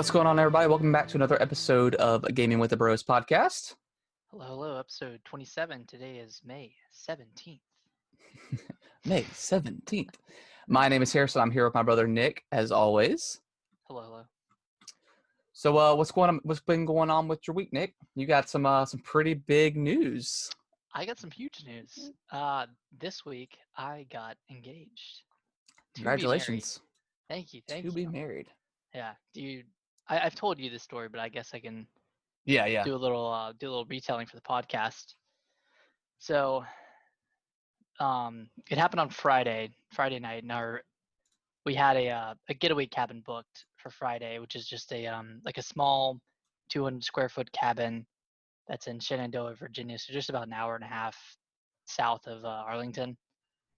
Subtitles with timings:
[0.00, 0.66] What's going on, everybody?
[0.66, 3.74] Welcome back to another episode of Gaming with the Bros podcast.
[4.30, 5.84] Hello, hello, episode 27.
[5.84, 6.72] Today is May
[7.06, 7.60] 17th.
[9.04, 10.14] May 17th.
[10.66, 11.42] My name is Harrison.
[11.42, 13.42] I'm here with my brother Nick, as always.
[13.88, 14.22] Hello, hello.
[15.52, 16.40] So, uh, what's going on?
[16.44, 17.92] What's been going on with your week, Nick?
[18.14, 20.50] You got some uh, some pretty big news.
[20.94, 22.10] I got some huge news.
[22.32, 22.64] Uh,
[22.98, 25.24] this week, I got engaged.
[25.96, 25.96] to.
[25.96, 26.80] Congratulations
[27.28, 27.94] Thank you, thank to you.
[27.94, 28.46] be married.
[28.94, 29.64] Yeah, do you?
[30.10, 31.86] I, I've told you this story, but I guess I can
[32.44, 32.84] Yeah, yeah.
[32.84, 35.14] do a little uh, do a little retelling for the podcast.
[36.18, 36.64] So,
[38.00, 40.82] um, it happened on Friday, Friday night, and our
[41.66, 45.40] we had a uh, a getaway cabin booked for Friday, which is just a um
[45.44, 46.20] like a small
[46.70, 48.06] 200 square foot cabin
[48.68, 51.16] that's in Shenandoah, Virginia, so just about an hour and a half
[51.86, 53.16] south of uh, Arlington.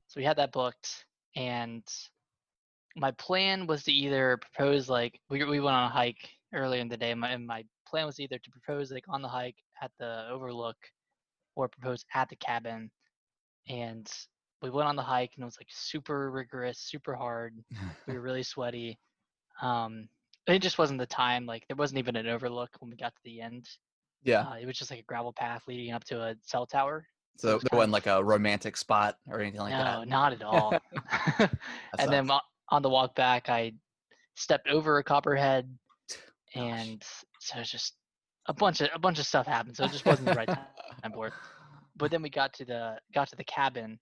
[0.08, 1.84] So we had that booked, and
[2.96, 6.88] my plan was to either propose like we we went on a hike earlier in
[6.88, 7.14] the day.
[7.14, 10.76] My and my plan was either to propose like on the hike at the overlook,
[11.56, 12.90] or propose at the cabin.
[13.68, 14.10] And
[14.60, 17.54] we went on the hike, and it was like super rigorous, super hard.
[18.06, 18.98] We were really sweaty.
[19.60, 20.08] Um,
[20.46, 21.46] it just wasn't the time.
[21.46, 23.68] Like there wasn't even an overlook when we got to the end.
[24.24, 24.42] yeah.
[24.42, 27.06] Uh, it was just like a gravel path leading up to a cell tower.
[27.38, 30.08] So there wasn't like a romantic spot or anything like no, that.
[30.08, 30.74] not at all.
[31.38, 32.44] and then sucks.
[32.44, 33.72] o- on the walk back, I
[34.34, 35.68] stepped over a copperhead,
[36.54, 36.88] Gosh.
[36.88, 37.02] and
[37.40, 37.94] so it's just
[38.48, 39.76] a bunch of a bunch of stuff happened.
[39.76, 40.48] So it just wasn't the right
[41.02, 41.34] time for it.
[41.96, 44.00] But then we got to the got to the cabin,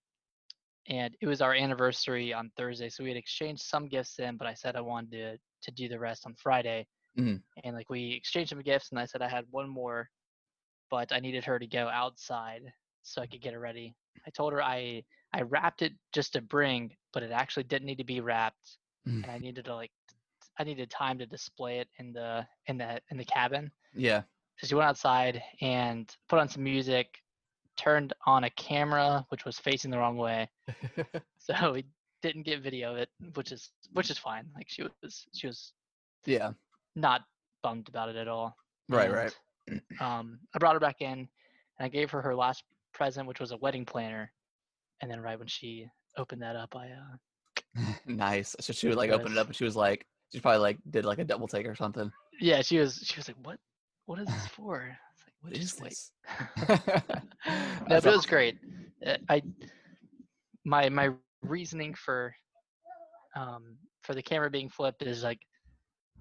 [0.88, 2.88] and it was our anniversary on Thursday.
[2.88, 5.88] So we had exchanged some gifts then, but I said I wanted to to do
[5.88, 6.86] the rest on Friday.
[7.18, 7.42] Mhm.
[7.64, 10.08] And like we exchanged some gifts, and I said I had one more,
[10.90, 12.62] but I needed her to go outside
[13.02, 13.94] so I could get it ready.
[14.26, 15.02] I told her I
[15.32, 19.22] I wrapped it just to bring, but it actually didn't need to be wrapped, Mm.
[19.22, 19.92] and I needed to like
[20.58, 23.70] I needed time to display it in the in the in the cabin.
[23.94, 24.22] Yeah.
[24.58, 27.08] So she went outside and put on some music,
[27.78, 30.50] turned on a camera which was facing the wrong way,
[31.38, 31.86] so we
[32.20, 34.46] didn't get video of it, which is which is fine.
[34.54, 35.72] Like she was she was
[36.26, 36.52] yeah.
[36.94, 37.22] not
[37.62, 38.54] bummed about it at all.
[38.88, 39.34] Right, right.
[40.00, 41.28] Um, I brought her back in, and
[41.78, 44.30] I gave her her last present, which was a wedding planner.
[45.00, 48.54] And then right when she opened that up, I uh, nice.
[48.60, 51.04] So she would like open it up and she was like, she probably like did
[51.04, 52.10] like a double take or something.
[52.40, 53.58] yeah, she was she was like, "What?
[54.06, 56.12] What is this for?" I was like, What is this?
[57.88, 58.58] no, it was great.
[59.04, 59.42] Uh, I
[60.64, 61.10] my my
[61.42, 62.34] reasoning for
[63.36, 65.40] um for the camera being flipped is like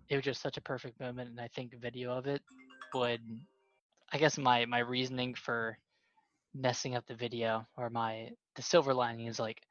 [0.09, 2.41] it was just such a perfect moment, and I think video of it
[2.93, 3.21] would.
[4.11, 5.77] I guess my my reasoning for
[6.55, 8.29] messing up the video or my
[8.59, 9.61] the silver lining is like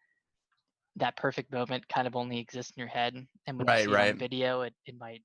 [0.97, 3.15] that perfect moment kind of only exists in your head,
[3.47, 5.23] and when Right, you see it on video, it it might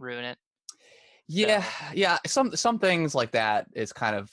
[0.00, 0.38] ruin it.
[1.28, 2.18] Yeah, So- yeah.
[2.26, 4.28] Some some things like that is kind of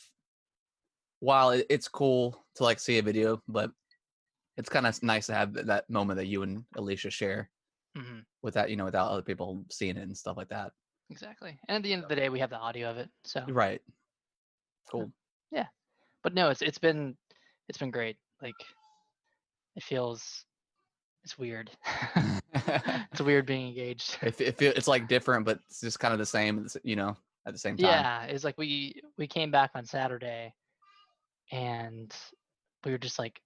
[1.19, 3.69] while it, it's cool to like see a video, but
[4.57, 7.51] it's kind of nice to have that moment that you and Alicia share
[7.95, 10.71] hmm without you know without other people seeing it and stuff like that.
[11.11, 11.59] Exactly.
[11.67, 13.45] And at the end of the day, we have the audio of it, so.
[13.47, 13.81] Right.
[14.91, 15.11] Cool.
[15.51, 15.67] Yeah.
[16.23, 17.15] But no, it's it's been
[17.69, 18.17] it's been great.
[18.41, 18.55] Like
[19.75, 20.45] it feels
[21.23, 21.69] it's weird.
[22.53, 24.17] it's weird being engaged.
[24.21, 26.67] it, it feel, it's like different, but it's just kind of the same.
[26.83, 27.85] You know, at the same time.
[27.89, 30.53] Yeah, it's like we we came back on Saturday,
[31.51, 32.13] and
[32.85, 33.41] we were just like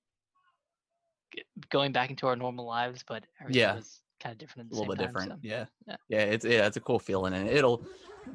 [1.69, 3.75] going back into our normal lives, but everything Yeah.
[3.75, 4.71] was kind of different.
[4.71, 5.31] A little same bit time, different.
[5.31, 5.65] so- Yeah.
[5.87, 5.95] yeah.
[6.09, 6.23] Yeah.
[6.25, 7.85] It's yeah, it's a cool feeling, and it'll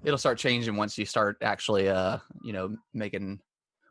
[0.04, 3.40] it'll start changing once you start actually uh you know making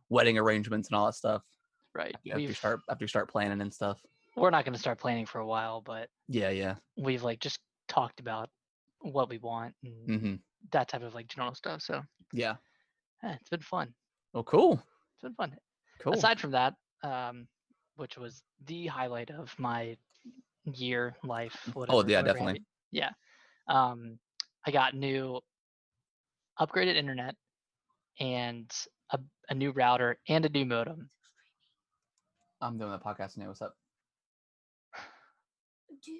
[0.09, 1.43] wedding arrangements and all that stuff.
[1.95, 2.15] Right.
[2.29, 4.01] After you start after you start planning and stuff.
[4.35, 6.49] we're not going to start planning for a while, but Yeah.
[6.49, 6.75] Yeah.
[6.97, 8.49] we've like just talked about
[8.99, 10.35] what we want and Mm-hmm.
[10.71, 11.81] that type of like general stuff.
[11.81, 12.03] So
[12.33, 12.57] Yeah.
[13.23, 13.93] yeah, it's been fun.
[14.33, 14.73] Well, cool.
[15.13, 15.55] It's been fun.
[15.99, 16.13] Cool.
[16.13, 17.47] aside from that, um,
[17.95, 19.95] which was the highlight of my
[20.65, 21.99] year, life, whatever.
[21.99, 22.61] Oh, yeah, definitely.
[22.91, 23.11] Yeah.
[23.69, 24.19] Um,
[24.67, 25.39] I got new
[26.59, 27.35] upgraded internet
[28.19, 28.69] and
[29.11, 29.19] a,
[29.49, 31.09] a new router and a new modem.
[32.65, 33.47] I'm doing the podcast now.
[33.47, 33.75] What's up?
[36.03, 36.15] Dude,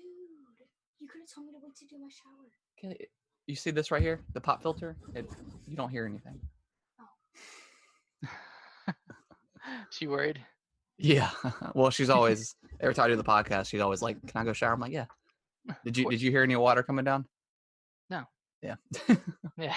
[0.99, 2.91] you could have told me to wait to do my shower.
[2.91, 3.07] Okay.
[3.47, 4.19] You see this right here?
[4.33, 4.95] The pop filter?
[5.15, 5.27] It,
[5.67, 6.39] you don't hear anything.
[9.89, 10.39] she worried?
[10.97, 11.31] Yeah.
[11.73, 14.53] well, she's always every time I do the podcast, she's always like, "Can I go
[14.53, 15.05] shower?" I'm like, "Yeah."
[15.83, 16.09] Did you.
[16.09, 17.25] Did you hear any water coming down?
[18.09, 18.23] No.
[18.61, 18.75] Yeah.
[19.57, 19.75] Yeah.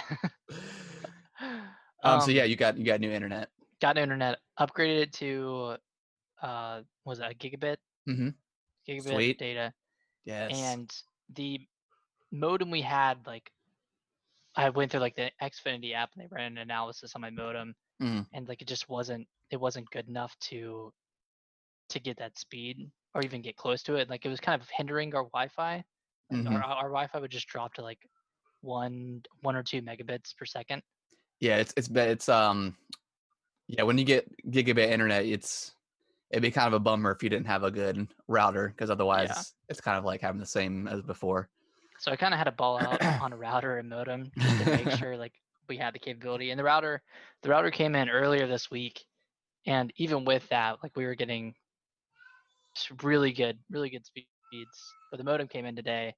[2.03, 3.49] um, So yeah, you got you got new internet.
[3.81, 5.77] got new internet, upgraded it to
[6.43, 7.77] uh was it a gigabit?
[8.09, 8.29] Mm-hmm.
[8.89, 9.39] Gigabit Sweet.
[9.39, 9.73] data.
[10.25, 10.51] Yes.
[10.53, 10.95] And
[11.35, 11.61] the
[12.31, 13.51] modem we had like
[14.57, 17.75] I went through like the Xfinity app and they ran an analysis on my modem,
[18.03, 18.27] Mhm.
[18.33, 20.93] and like it just wasn't it wasn't good enough to
[21.91, 24.11] to get that speed or even get close to it.
[24.11, 25.85] Like it was kind of hindering our Wi-Fi.
[26.31, 26.53] Like Mhm.
[26.53, 28.07] our, our Wi-Fi would just drop to like
[28.61, 30.83] one one or two megabits per second.
[31.41, 32.77] Yeah, it's it's it's um
[33.69, 35.75] yeah, when you get gigabit internet, it's
[36.31, 39.55] it'd be kind of a bummer if you didn't have a good router because otherwise
[39.69, 41.49] it's kind of like having the same as before.
[41.99, 44.71] So I kind of had to ball out on a router and modem just to
[44.71, 45.33] make sure like
[45.69, 46.51] we had the capability.
[46.51, 47.03] And the router,
[47.43, 49.05] the router came in earlier this week,
[49.67, 51.55] and even with that, like we were getting
[53.03, 54.27] really good, really good speeds.
[55.11, 56.15] But the modem came in today,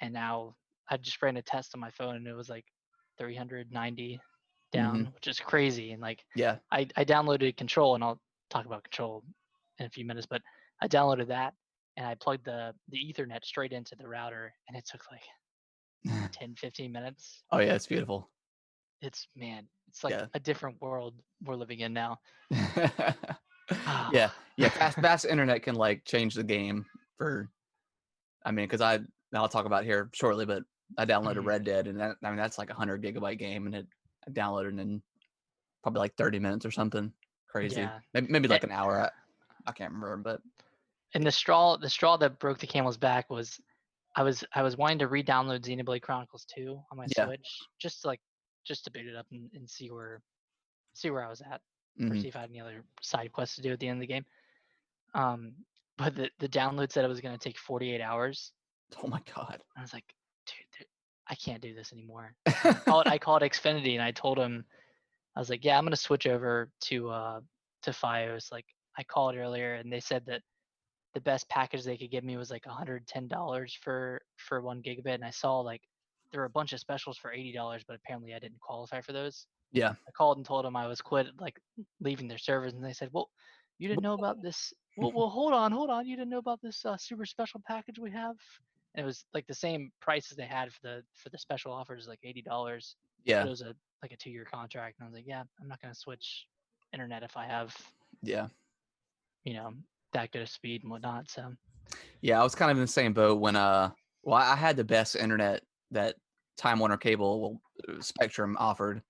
[0.00, 0.54] and now
[0.90, 2.64] I just ran a test on my phone, and it was like
[3.18, 4.20] 390
[4.72, 5.14] down, mm-hmm.
[5.14, 5.92] which is crazy.
[5.92, 6.56] And like Yeah.
[6.70, 8.20] I, I downloaded Control, and I'll
[8.50, 9.24] talk about Control
[9.78, 10.26] in a few minutes.
[10.28, 10.42] But
[10.82, 11.54] I downloaded that,
[11.96, 15.22] and I plugged the the Ethernet straight into the router, and it took like
[16.32, 17.42] 10, 15 minutes.
[17.52, 18.30] Oh yeah, it's beautiful.
[19.02, 20.26] It's man, it's like Yeah.
[20.34, 21.14] a different world
[21.44, 22.18] we're living in now.
[23.84, 24.08] Ah.
[24.12, 24.68] yeah, yeah.
[24.68, 26.86] Fast, fast internet can like change the game
[27.18, 27.50] for.
[28.44, 29.00] I mean, because I
[29.34, 30.62] I'll talk about it here shortly, but
[30.96, 31.46] I downloaded Mhm.
[31.46, 33.88] Red Dead, and that I mean that's like a hundred gigabyte game, and it
[34.24, 35.02] I downloaded in
[35.82, 37.12] probably like thirty minutes or something
[37.48, 37.80] crazy.
[37.80, 37.98] Yeah.
[38.14, 39.10] Maybe, maybe like an hour.
[39.66, 40.40] I, can't remember, but
[41.14, 43.60] And the straw, the straw that broke the camel's back was,
[44.14, 47.26] I was I was wanting to re-download Xenoblade Chronicles 2 on my Yeah.
[47.26, 47.46] Switch,
[47.78, 48.20] just to like
[48.64, 50.22] just to boot it up and, and see where
[50.94, 51.60] see where I was at.
[52.00, 52.22] or mhm.
[52.22, 54.06] see if I had any other side quests to do at the end of the
[54.06, 54.24] game.
[55.14, 55.52] Um,
[55.96, 58.52] but the, the download said it was going to take 48 hours.
[59.02, 59.62] oh my god.
[59.76, 60.04] I was like,
[60.46, 60.86] dude,
[61.28, 62.34] I can't do this anymore.
[62.46, 62.52] I
[62.84, 64.64] called, I called Xfinity and I told him,
[65.34, 67.40] I was like, yeah, I'm going to switch over to uh,
[67.82, 68.50] to FiOS.
[68.50, 68.64] Like
[68.98, 70.42] I called earlier and they said that
[71.14, 75.14] the best package they could give me was like $110 for for one gigabit.
[75.14, 75.80] And I saw like
[76.30, 79.46] there were a bunch of specials for $80, but apparently I didn't qualify for those.
[79.72, 79.90] yeah.
[79.90, 81.58] I called and told them I was quit like
[82.00, 83.30] leaving their servers, and they said, "Well,
[83.78, 84.72] you didn't know about this.
[84.96, 86.06] Well, well, hold on, hold on.
[86.06, 88.36] You didn't know about this uh, super special package we have."
[88.94, 91.72] And it was like the same price as they had for the for the special
[91.72, 92.96] offers, like eighty dollars.
[93.24, 93.44] Yeah.
[93.44, 95.80] It was a like a two year contract, and I was like, "Yeah, I'm not
[95.80, 96.46] gonna switch
[96.92, 97.74] internet if I have
[98.22, 98.48] Yeah.
[99.46, 99.72] You know
[100.12, 101.52] that good of speed and whatnot." So
[102.20, 103.90] Yeah, I was kind of in the same boat when uh
[104.22, 105.62] well I had the best internet
[105.92, 106.16] that
[106.58, 109.02] Time Warner Cable well, uh, Spectrum offered.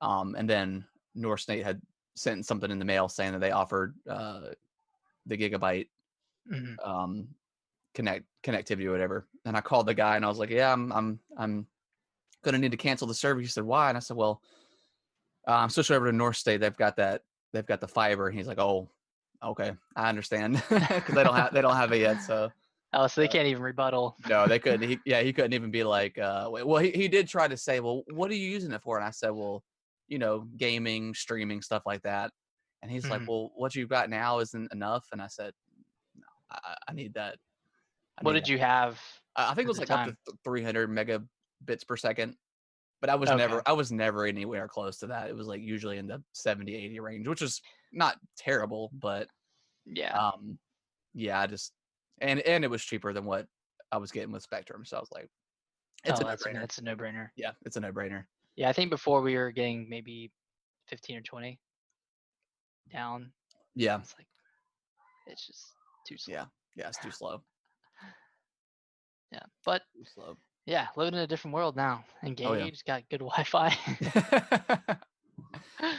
[0.00, 0.84] Um and then
[1.14, 1.80] North State had
[2.16, 4.40] sent something in the mail saying that they offered uh
[5.26, 5.88] the gigabyte
[6.50, 6.74] mhm.
[6.84, 7.28] um
[7.94, 9.26] connect connectivity or whatever.
[9.44, 11.66] And I called the guy and I was like, "Yeah, I'm I'm I'm
[12.42, 14.40] going to need to cancel the service." He said, "Why?" And I said, "Well,
[15.46, 16.60] uh, I'm switching over to North State.
[16.60, 17.22] They've got that
[17.52, 18.88] they've got the fiber." And he's like, "Oh,
[19.42, 19.72] okay.
[19.96, 22.50] I understand." Cuz they don't have they don't have it yet, so
[22.92, 24.16] oh, so they Uh, can't even rebuttal.
[24.26, 24.88] no, they couldn't.
[24.88, 27.80] He, yeah, he couldn't even be like, uh, well, he, he did try to say,
[27.80, 28.96] well, what are you using it for?
[28.96, 29.62] And I said, well,
[30.08, 32.32] you know, gaming, streaming, stuff like that.
[32.82, 33.28] And he's like, Mhm.
[33.28, 35.06] well, what you've got now isn't enough.
[35.12, 35.52] And I said,
[36.16, 37.36] no, I, I- need that.
[38.16, 39.02] I What need did that." you have?
[39.36, 42.36] I think it was like up to 300 megabits per second.
[43.00, 45.28] But I was never, I was never anywhere close to that.
[45.28, 47.60] It was like usually in the 70, 80 range, which is
[47.92, 49.28] not terrible, but
[49.86, 50.16] Yeah.
[50.16, 50.58] um,
[51.14, 51.72] yeah, I just,
[52.20, 53.46] and, and it was cheaper than what
[53.92, 54.84] I was getting with Spectrum.
[54.84, 55.28] So I was like,
[56.04, 56.60] it's oh, a no-brainer.
[56.60, 57.28] that's a no brainer.
[57.36, 58.24] Yeah, it's a no-brainer.
[58.56, 60.30] Yeah, I think before we were getting maybe
[60.88, 61.58] 15 or 20
[62.92, 63.32] down.
[63.74, 64.26] Yeah, It's like
[65.26, 65.64] it's just
[66.06, 66.34] too slow.
[66.34, 66.44] yeah,
[66.76, 66.88] yeah.
[66.88, 67.42] It's too slow.
[69.30, 69.42] Yeah.
[69.66, 70.38] But Too slow.
[70.64, 72.02] yeah, living in a different world now.
[72.22, 72.70] And Oh, yeah.
[72.86, 73.76] Got good Wi-Fi.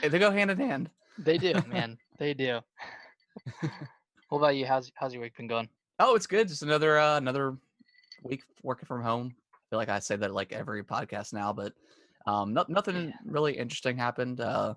[0.10, 0.90] They go hand in hand.
[1.20, 1.98] They do, man.
[2.18, 2.60] They do.
[4.30, 4.66] what about you?
[4.66, 5.70] How's how's your week been going?
[6.00, 6.48] Oh, it's good.
[6.48, 7.58] Just another uh, another
[8.24, 9.34] week working from home.
[9.54, 11.74] I feel like I say that like every podcast now, but
[12.26, 13.12] um, no, nothing Yeah.
[13.26, 14.42] really interesting happened.
[14.42, 14.76] Uh,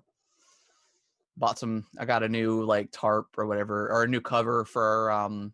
[1.37, 1.85] bought some.
[1.99, 5.53] I got a new like tarp or whatever, or a new cover for um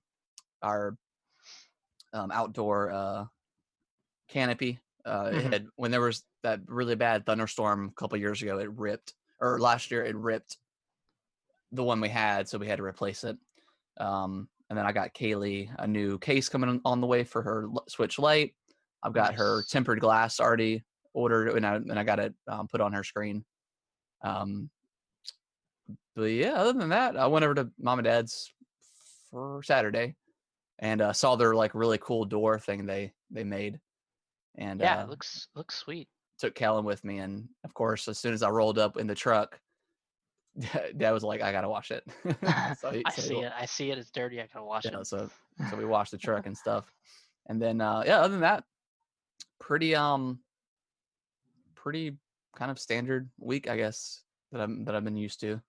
[0.61, 0.97] our
[2.13, 3.25] um outdoor uh
[4.27, 4.79] canopy.
[5.05, 5.33] Uh, Mhm.
[5.45, 9.13] it had when there was that really bad thunderstorm a couple years ago, it ripped,
[9.39, 10.57] or last year it ripped
[11.71, 13.37] the one we had, so we had to replace it.
[13.99, 17.67] Um, and then I got Kaylee a new case coming on- the way for her
[17.87, 18.55] Switch Lite.
[19.01, 20.83] I've got her tempered glass already
[21.13, 23.45] ordered, and I and I got it um, put on her screen.
[24.23, 24.69] Um,
[26.15, 28.53] but yeah, other than that, I went over to mom and dad's
[29.31, 30.15] for Saturday
[30.79, 33.79] and uh, saw their like really cool door thing they they made,
[34.57, 36.09] and Yeah, uh, it looks looks sweet.
[36.37, 39.15] took Kellen with me, and of course, as soon as I rolled up in the
[39.15, 39.59] truck,
[40.97, 42.03] Dad was like, "I gotta wash it."
[42.77, 43.53] so he, I so see wa- it.
[43.55, 43.97] I see it.
[43.97, 44.41] It's dirty.
[44.41, 45.07] I gotta wash Yeah, it.
[45.07, 45.29] so
[45.69, 46.91] so we washed the truck and stuff,
[47.47, 48.63] and then uh, yeah, other than that,
[49.59, 50.39] pretty um,
[51.75, 52.17] pretty
[52.55, 55.61] kind of standard week, I guess that I'm that I've been used to.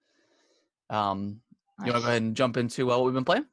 [0.88, 1.40] Um,
[1.84, 3.46] you want to go ahead and jump into uh, what we've been playing?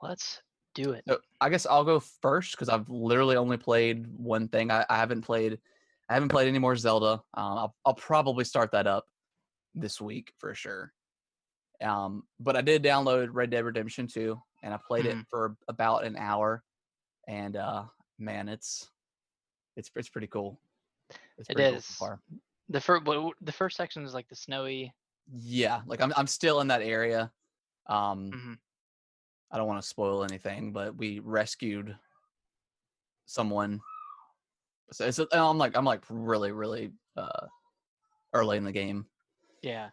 [0.00, 0.42] Let's
[0.74, 1.04] do it.
[1.06, 4.70] So I guess I'll go first because I've literally only played one thing.
[4.70, 5.58] I, I haven't played,
[6.08, 7.22] I haven't played any more Zelda.
[7.34, 9.06] Um, I'll I'll probably start that up
[9.74, 10.92] this week for sure.
[11.80, 15.26] Um, but I did download Red Dead Redemption 2 and I played it Mhm.
[15.28, 16.64] for about an hour,
[17.28, 17.86] and uh,
[18.18, 18.90] man, it's
[19.76, 20.60] it's it's pretty cool.
[21.38, 22.22] It's It pretty cool so far.
[22.68, 23.04] The first,
[23.40, 24.94] the first section is like the snowy.
[25.32, 27.32] Yeah, like I'm I'm still in that area.
[27.86, 28.58] Um, Mhm.
[29.50, 31.98] I don't want to spoil anything, but we rescued
[33.26, 33.80] someone.
[34.92, 37.46] So it's, I'm like I'm like really really uh,
[38.34, 39.06] early in the game,
[39.62, 39.90] Yeah,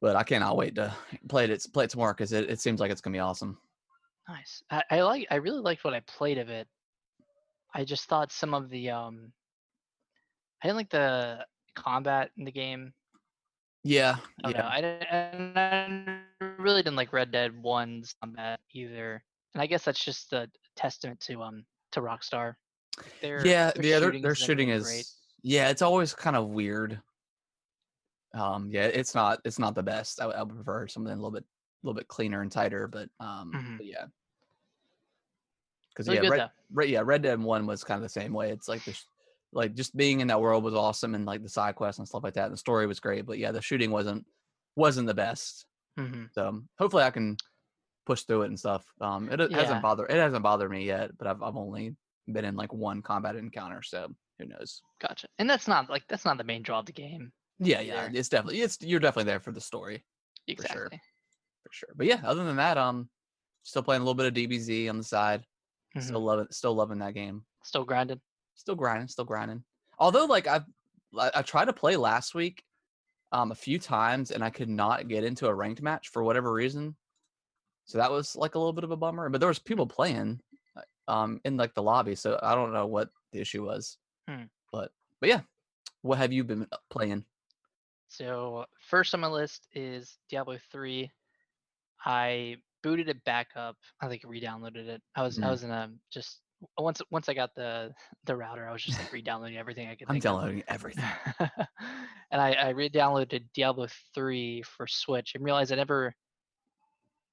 [0.00, 0.94] but I cannot wait to
[1.28, 1.66] play it.
[1.72, 3.58] Play it tomorrow because it, it seems like it's gonna be awesome.
[4.28, 4.62] nice.
[4.70, 5.26] I, I like.
[5.30, 6.66] I really liked what I played of it.
[7.74, 9.32] I just thought some of the um.
[10.62, 12.92] I didn't like the combat in the game.
[13.82, 14.68] Yeah, I yeah, know.
[14.70, 19.22] I didn't, I really didn't like Red Dead One's combat either.
[19.54, 22.54] And I guess that's just a testament to um to Rockstar.
[23.22, 23.98] Their, yeah, their yeah.
[23.98, 25.06] Their, shooting their shooting is great.
[25.42, 25.70] yeah.
[25.70, 27.00] It's always kind of weird.
[28.34, 30.20] Um, yeah, it's not it's not the best.
[30.20, 32.86] I, would- I would prefer something a little bit a little bit cleaner and tighter,
[32.88, 33.76] but um, Mhm.
[33.78, 34.06] but yeah.
[35.88, 36.50] Because yeah, good Red.
[36.72, 38.50] Red, yeah, Red Dead One was kind of the same way.
[38.50, 39.04] It's like this,
[39.52, 42.22] like just being in that world was awesome, and like the side quests and stuff
[42.22, 42.44] like that.
[42.44, 44.24] And the story was great, but yeah, the shooting wasn't
[44.76, 45.66] wasn't the best.
[45.98, 47.36] hmm So hopefully, I can
[48.06, 48.84] push through it and stuff.
[49.00, 49.58] Um, it, it Yeah.
[49.58, 51.96] hasn't bothered it hasn't bothered me yet, but I've I've only
[52.28, 54.08] been in like one combat encounter, so
[54.38, 54.82] who knows?
[55.00, 55.26] Gotcha.
[55.38, 57.32] And that's not like that's not the main draw of the game.
[57.60, 58.10] Yeah, yeah, Either.
[58.18, 60.04] it's definitely it's you're definitely there for the story
[60.48, 60.76] Exactly.
[60.78, 60.88] sure.
[60.90, 61.88] for sure.
[61.94, 63.08] But yeah, other than that, um,
[63.62, 65.44] still playing a little bit of DBZ on the side.
[65.96, 66.02] Mhm.
[66.02, 67.44] Still loving still loving that game.
[67.64, 68.20] Still grinding.
[68.54, 69.62] still grinding, still grinding.
[69.98, 70.64] Although, like I've
[71.18, 72.62] I, I tried to play last week,
[73.32, 76.52] um, a few times, and I could not get into a ranked match for whatever
[76.52, 76.96] reason.
[77.84, 79.28] So that was like a little bit of a bummer.
[79.28, 80.40] But there was people playing,
[80.76, 82.14] uh, um, in like the lobby.
[82.14, 83.98] So I don't know what the issue was.
[84.28, 84.44] Hmm.
[84.72, 85.40] But but yeah,
[86.02, 87.24] what have you been uh, playing?
[88.10, 91.10] So first on my list is Diablo 3.
[92.04, 93.76] I booted it back up.
[94.00, 95.02] I think re-downloaded it.
[95.14, 95.50] I was I Mhm.
[95.50, 96.42] was in a just
[96.76, 100.08] once once I got the the router, I was just like re-downloading everything I could
[100.08, 100.40] I'm think of.
[100.40, 101.04] downloading everything.
[102.32, 106.14] and I, I re-downloaded Diablo 3 for Switch and realized I never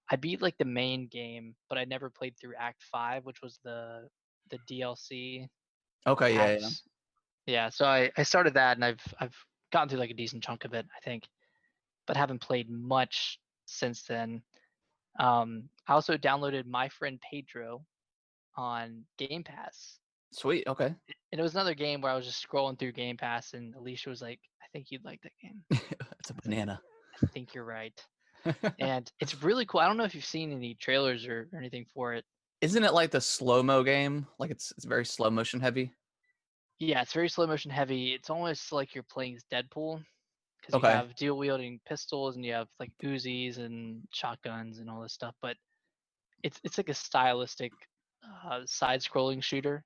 [0.10, 3.60] I beat like the main game, but I never played through Act 5, which was
[3.64, 4.10] the
[4.50, 5.48] the DLC.
[6.06, 6.70] Okay, yeah, yeah.
[7.48, 9.36] Yeah, so I, I started that and I've I've
[9.72, 11.24] gotten through like a decent chunk of it, I think.
[12.06, 14.42] But haven't played much since then.
[15.20, 17.84] Um I also downloaded My Friend Pedro
[18.56, 20.00] on Game Pass.
[20.32, 20.68] Sweet.
[20.68, 20.94] Okay.
[21.32, 24.10] And it was another game where I was just scrolling through Game Pass and Alicia
[24.10, 25.64] was like, I think you'd like that game.
[26.20, 26.82] it's a banana.
[27.24, 28.00] I think you're right.
[28.80, 29.82] And it's really cool.
[29.82, 32.24] I don't know if you've seen any trailers or, or anything for it.
[32.62, 34.26] Isn't it like the slow mo game?
[34.40, 35.92] Like it's it's very slow motion heavy.
[36.80, 38.14] Yeah, it's very slow motion heavy.
[38.14, 40.04] It's almost like you're playing Deadpool
[40.62, 40.88] because Okay.
[40.88, 45.14] you have dual wielding pistols and you have like Uzis and shotguns and all this
[45.14, 45.36] stuff.
[45.42, 45.58] But
[46.44, 47.74] it's it's like a stylistic
[48.46, 49.84] uh, side scrolling shooter,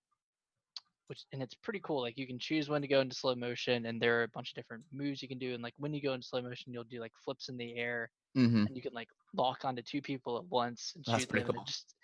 [1.07, 2.01] which and it's pretty cool.
[2.01, 4.49] Like you can choose when to go into slow motion, and there are a bunch
[4.51, 5.53] of different moves you can do.
[5.53, 8.09] And like when you go into slow motion, you'll do like flips in the air,
[8.37, 8.65] Mm-hmm.
[8.65, 11.55] and you can like lock onto two people at once and That's shoot pretty them.
[11.55, 11.61] cool.
[11.63, 11.95] it just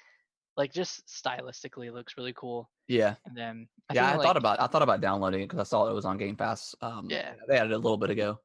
[0.57, 2.69] like just stylistically looks really cool.
[2.87, 3.15] Yeah.
[3.25, 5.63] And then I yeah, I think, thought about I thought about downloading it because I
[5.63, 6.75] saw it was on Game Pass.
[6.81, 7.33] Um, Yeah.
[7.47, 8.39] they added it a little bit ago.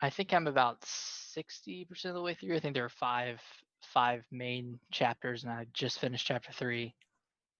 [0.00, 2.56] I think I'm about sixty percent of the way through.
[2.56, 3.40] I think there are five
[3.80, 6.94] five main chapters, and I just finished chapter three.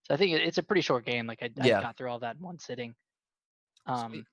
[0.09, 1.29] So I think it's a pretty short game.
[1.29, 2.95] Like I, I got through all that in one sitting.
[3.87, 3.95] Sweet.
[3.95, 4.27] Um,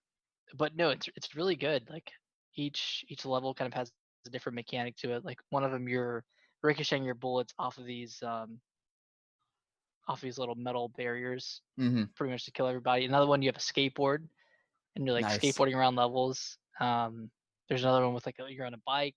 [0.57, 1.87] but no, it's it's really good.
[1.91, 2.11] Like
[2.55, 3.91] each each level kind of has
[4.25, 5.23] a different mechanic to it.
[5.23, 6.23] Like one of them, you're
[6.63, 8.59] ricocheting your bullets off of these um
[10.09, 12.03] off these little metal barriers, Mm-hmm.
[12.15, 13.05] pretty much to kill everybody.
[13.05, 14.27] Another one, you have a skateboard,
[14.95, 15.37] and you're like Nice.
[15.39, 16.57] skateboarding around levels.
[16.81, 17.29] Um,
[17.69, 19.15] there's another one with like a, you're on a bike,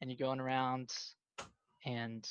[0.00, 0.90] and you're going around,
[1.86, 2.28] and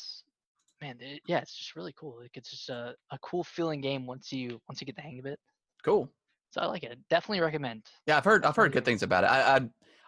[0.82, 2.20] man, it, yeah, it's just really cool.
[2.22, 5.18] Like it's just a, a cool feeling game once you once you get the hang
[5.20, 5.40] of it.
[5.84, 6.12] Cool.
[6.52, 7.00] So I like it.
[7.10, 7.84] Definitely recommend.
[8.06, 9.28] Yeah, I've heard I've heard good things about it.
[9.28, 9.60] I, I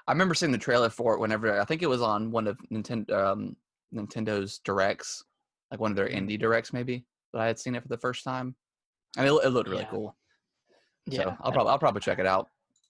[0.07, 2.57] I remember seeing the trailer for it whenever I think it was on one of
[2.71, 3.55] Nintendo um,
[3.93, 5.23] Nintendo's directs,
[5.71, 7.05] like one of their indie directs maybe.
[7.33, 8.55] But I had seen it for the first time,
[9.17, 9.89] and it, it looked really Yeah.
[9.89, 10.15] cool.
[11.05, 12.49] Yeah, so I'll probably I'll probably check it out.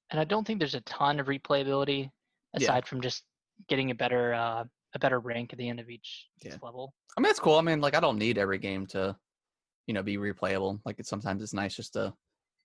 [0.10, 2.10] and I don't think there's a ton of replayability
[2.58, 2.64] Yeah.
[2.66, 3.24] aside from just
[3.68, 4.64] getting a better uh,
[4.94, 6.58] a better rank at the end of each, each Yeah.
[6.62, 6.94] level.
[7.18, 7.58] I mean, it's cool.
[7.58, 9.16] I mean, like I don't need every game to,
[9.86, 10.80] you know, be replayable.
[10.86, 12.14] Like it's sometimes it's nice just to,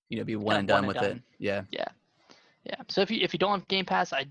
[0.08, 1.22] you know, be one and done one with and it.
[1.38, 1.64] Yeah.
[1.70, 1.88] Yeah.
[2.64, 2.76] Yeah.
[2.88, 4.26] So if you if you don't have Game Pass, I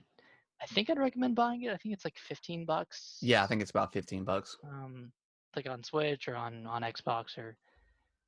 [0.62, 1.74] I think I'd recommend buying it.
[1.74, 3.18] I think it's like 15 bucks.
[3.22, 4.56] Yeah, I think it's about fifteen bucks.
[4.64, 5.12] Um,
[5.56, 7.56] like on Switch or on on Xbox or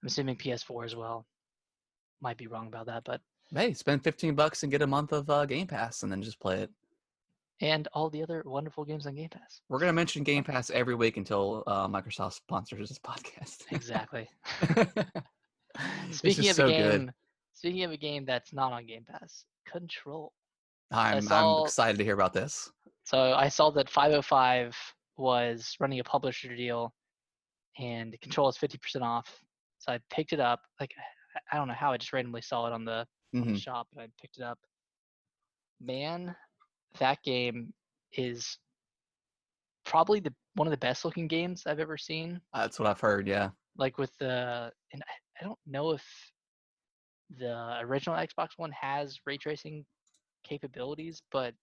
[0.01, 1.25] I'm assuming PS4 as well.
[2.21, 3.21] Might be wrong about that, but
[3.55, 6.39] Hey, spend fifteen bucks and get a month of uh, Game Pass, and then just
[6.39, 6.71] play it.
[7.61, 9.61] and all the other wonderful games on Game Pass.
[9.69, 13.63] We're gonna mention Game Pass every week until uh, Microsoft sponsors this podcast.
[13.71, 14.27] Exactly.
[16.11, 17.13] Speaking of a game, good.
[17.53, 20.31] speaking of a game that's not on Game Pass, Control.
[20.91, 22.71] I'm, saw- I'm excited to hear about this.
[23.03, 24.75] So I saw that 505
[25.17, 26.93] was running a publisher deal,
[27.79, 29.27] and Control is 50% off.
[29.79, 30.61] So I picked it up.
[30.79, 30.91] Like
[31.51, 33.59] I- don't know how I just randomly saw it on the, on the Mhm.
[33.61, 34.59] shop, and I picked it up.
[35.81, 36.35] Man,
[36.99, 37.73] that game
[38.13, 38.57] is
[39.85, 42.39] probably the one of the best looking games I've ever seen.
[42.53, 43.27] That's what I've heard.
[43.27, 43.49] Yeah.
[43.75, 46.03] Like with the, and I, I don't know if
[47.39, 49.83] the original Xbox One has ray tracing
[50.43, 51.55] capabilities, but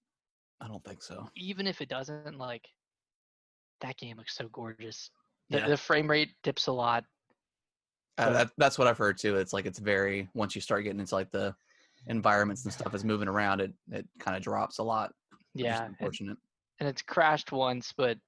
[0.60, 1.28] I don't think so.
[1.36, 2.66] even if it doesn't, like
[3.80, 5.10] that game looks so gorgeous.
[5.50, 5.68] The, Yeah.
[5.68, 7.04] the frame rate dips a lot.
[8.18, 9.36] Uh, that, that's what I've heard too.
[9.36, 11.54] It's like it's very once you start getting into like the
[12.06, 15.12] environments and stuff is moving around, it it kind of drops a lot.
[15.54, 16.36] Yeah, and, unfortunate.
[16.78, 18.18] and it's crashed once, but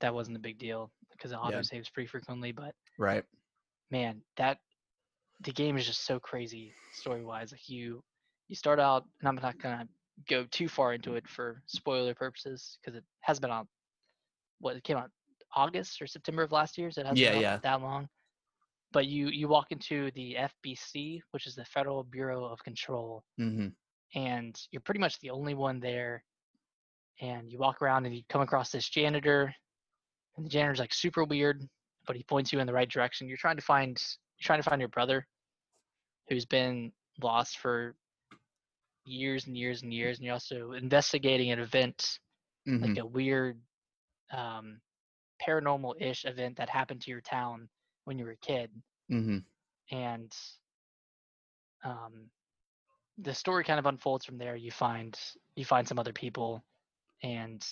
[0.00, 1.62] that wasn't a big deal because it auto Yeah.
[1.62, 2.52] saves pretty frequently.
[2.52, 3.24] But Right.
[3.90, 4.58] man, that
[5.40, 7.50] the game is just so crazy story wise.
[7.50, 8.04] Like you,
[8.48, 9.88] you start out, and I'm not gonna
[10.28, 13.66] go too far into it for spoiler purposes because it has been on.
[14.58, 15.10] What it came out
[15.54, 17.58] August or September of last year, so it hasn't Yeah, been yeah.
[17.62, 18.08] that long.
[18.92, 23.68] But you you walk into the FBC, which is the Federal Bureau of Control, hmm
[24.14, 26.24] and you're pretty much the only one there.
[27.20, 29.54] And you walk around and you come across this janitor,
[30.36, 31.68] and the janitor's like super weird,
[32.06, 33.28] but he points you in the right direction.
[33.28, 34.00] You're trying to find
[34.38, 35.26] you're trying to find your brother,
[36.28, 37.94] who's been lost for
[39.04, 42.18] years and years and years, and you're also investigating an event
[42.66, 43.60] hmm like a weird
[44.32, 44.80] um,
[45.46, 47.68] paranormal-ish event that happened to your town
[48.04, 48.70] when you were a kid
[49.08, 49.38] hmm
[49.90, 50.32] and
[51.84, 52.30] um,
[53.18, 54.56] the story kind of unfolds from there.
[54.56, 55.18] You find
[55.56, 56.64] you find some other people,
[57.22, 57.64] and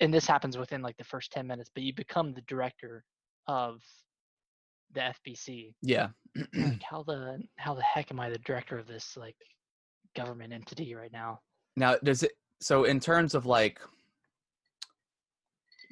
[0.00, 1.70] and this happens within like the first ten minutes.
[1.72, 3.04] But you become the director
[3.46, 3.82] of
[4.94, 5.74] the FBC.
[5.82, 6.08] Yeah.
[6.54, 9.36] Like how the how the heck am I the director of this like
[10.14, 11.40] government entity right now?
[11.76, 13.80] Now, does it so in terms of like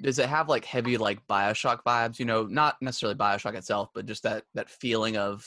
[0.03, 4.07] does it have like heavy like BioShock vibes, you know, not necessarily BioShock itself, but
[4.07, 5.47] just that that feeling of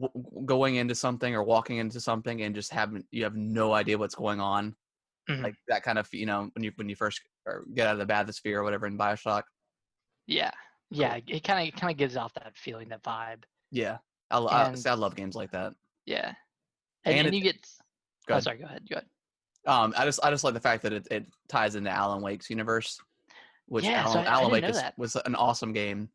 [0.00, 3.98] w- going into something or walking into something and just having you have no idea
[3.98, 4.74] what's going on.
[5.28, 5.42] Mhm.
[5.42, 7.20] Like that kind of, you know, when you when you first
[7.74, 9.42] get out of the bathysphere or whatever in BioShock.
[10.26, 10.50] Yeah,
[10.90, 11.18] yeah.
[11.26, 13.44] It kind of kind of gives off that feeling, that vibe.
[13.70, 13.98] Yeah.
[14.30, 15.74] I, lo- I, see, I love games like that.
[16.06, 16.32] Yeah,
[17.04, 17.56] and, And and it- you get.
[18.26, 18.42] Go Oh, ahead.
[18.44, 18.56] sorry.
[18.58, 18.82] Go ahead.
[18.88, 19.06] Go ahead.
[19.66, 22.48] Um, I just I just like the fact that it, it ties into Alan Wake's
[22.50, 22.98] universe,
[23.66, 26.10] which Yeah, Alan, I- I Alan didn't Wake is, was an awesome game.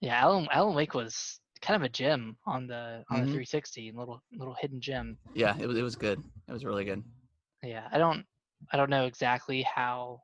[0.00, 3.26] Yeah, Alan Alan Wake was kind of a gem on the on Mhm.
[3.26, 5.18] the 360, little little hidden gem.
[5.34, 6.18] Yeah, it was it was good.
[6.48, 7.04] It was really good.
[7.62, 8.26] Yeah, I don't
[8.72, 10.22] I don't know exactly how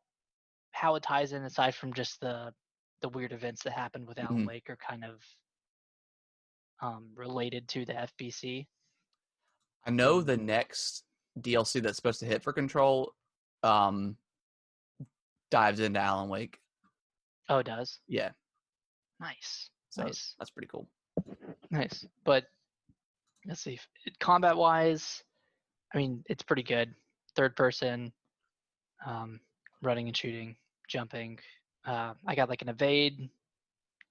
[0.73, 2.55] how it ties in aside from just the
[3.03, 4.47] the weird events that happened with Alan Mhm.
[4.49, 5.23] Wake are kind of
[6.81, 8.67] um related to the FBC.
[9.85, 11.05] I know the next
[11.39, 13.15] DLC that's supposed to hit for Control
[13.63, 14.17] um
[15.51, 16.59] dives into Alan Wake.
[17.49, 18.01] Oh, it does.
[18.09, 18.31] Yeah,
[19.21, 19.71] Nice.
[19.91, 20.35] so Nice.
[20.39, 20.89] that's pretty cool.
[21.71, 22.05] Nice.
[22.25, 22.45] But
[23.47, 23.79] let's see.
[24.21, 25.23] Combat wise,
[25.95, 26.95] I mean, it's pretty good.
[27.37, 28.13] Third person,
[29.07, 29.41] um,
[29.83, 30.57] running and shooting,
[30.89, 31.39] jumping.
[31.87, 33.29] Uh, I got like an evade,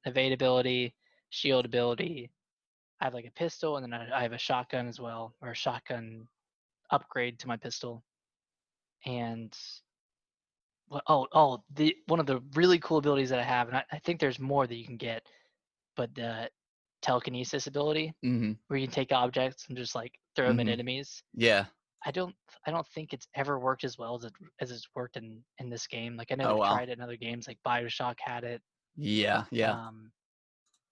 [0.05, 0.93] evade ability,
[1.29, 2.31] shield ability.
[3.01, 5.51] I have like a pistol, and then I, I have a shotgun as well, or
[5.51, 6.27] a shotgun
[6.91, 8.03] upgrade to my pistol.
[9.05, 9.53] And?
[11.07, 13.99] Oh, oh, the one of the really cool abilities that I have, and I, I
[13.99, 15.27] think there's more that you can get,
[15.95, 16.51] but the
[17.01, 20.61] telekinesis ability hmm where you can take objects and just like throw them Mhm.
[20.61, 21.23] at enemies.
[21.33, 21.67] Yeah.
[22.05, 22.35] I don't
[22.67, 25.69] I don't think it's ever worked as well as it as it's worked in in
[25.69, 26.17] this game.
[26.17, 26.63] Like I know Oh, wow.
[26.63, 28.63] tried it in other games, like Bioshock had it.
[28.95, 29.45] Yeah.
[29.51, 29.77] Yeah.
[29.77, 30.11] Um,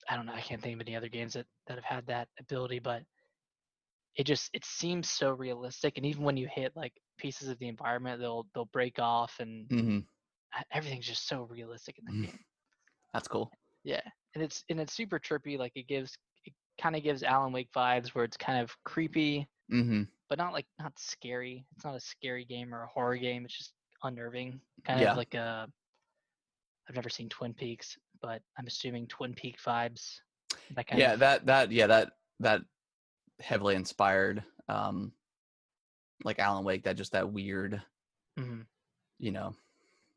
[0.10, 0.34] I don't know.
[0.34, 3.04] I can't think of any other games that that have had that ability, but
[4.16, 5.98] it just it seems so realistic.
[5.98, 9.68] And even when you hit like pieces of the environment, they'll they'll break off, and
[9.70, 10.00] hmm
[10.58, 12.26] uh, everything's just so realistic in that Mm.
[12.26, 12.40] game.
[13.14, 13.52] That's cool.
[13.84, 14.02] Yeah,
[14.36, 15.58] and it's and it's super trippy.
[15.58, 19.48] Like it gives it kind of gives Alan Wake vibes where it's kind of creepy,
[19.70, 21.66] hmm but not like not scary.
[21.76, 23.46] It's not a scary game or a horror game.
[23.46, 23.74] It's just
[24.04, 25.12] unnerving, kind Yeah.
[25.12, 25.68] of like a.
[26.90, 30.20] I've never seen Twin Peaks, but I'm assuming Twin Peak vibes.
[30.76, 31.14] That kind Yeah.
[31.14, 32.62] of That that yeah that that
[33.40, 35.14] heavily inspired, um,
[36.24, 36.84] like Alan Wake.
[36.84, 37.82] That just that weird,
[38.38, 38.66] Mhm.
[39.20, 39.56] you know,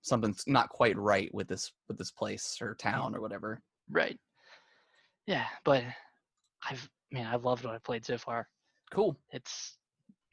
[0.02, 3.62] something's not quite right with this with this place or town or whatever.
[3.88, 4.18] Right.
[5.26, 5.84] Yeah, but
[6.68, 8.48] I've man, I've loved what I've played so far.
[8.90, 9.16] Cool.
[9.30, 9.78] It's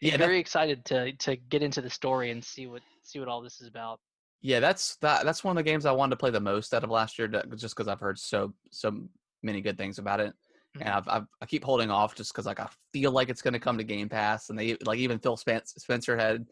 [0.01, 3.27] Yeah, that- very excited to to get into the story and see what see what
[3.27, 3.99] all this is about.
[4.41, 5.23] Yeah, that's that.
[5.25, 7.27] That's one of the games I wanted to play the most out of last year,
[7.27, 9.07] just because I've heard so so
[9.41, 10.36] many good things about it,
[10.75, 10.91] and Mhm.
[10.95, 13.59] I've, I've I keep holding off just because like I feel like it's going to
[13.59, 16.45] come to Game Pass, and they like even Phil Spen- Spencer had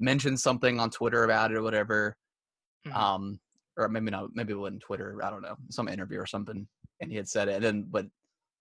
[0.00, 2.16] mentioned something on Twitter about it or whatever,
[2.86, 2.94] Mhm.
[2.94, 3.40] um,
[3.76, 6.66] or maybe not, maybe it wasn't Twitter, I don't know, some interview or something,
[7.00, 8.06] and he had said it, and then but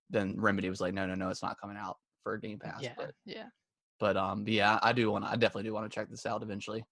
[0.10, 2.94] then Remedy was like, no, no, no, it's not coming out for Game Pass, yeah,
[2.96, 3.50] but yeah.
[4.00, 6.84] but um, yeah, I do want, I definitely do want to check this out eventually.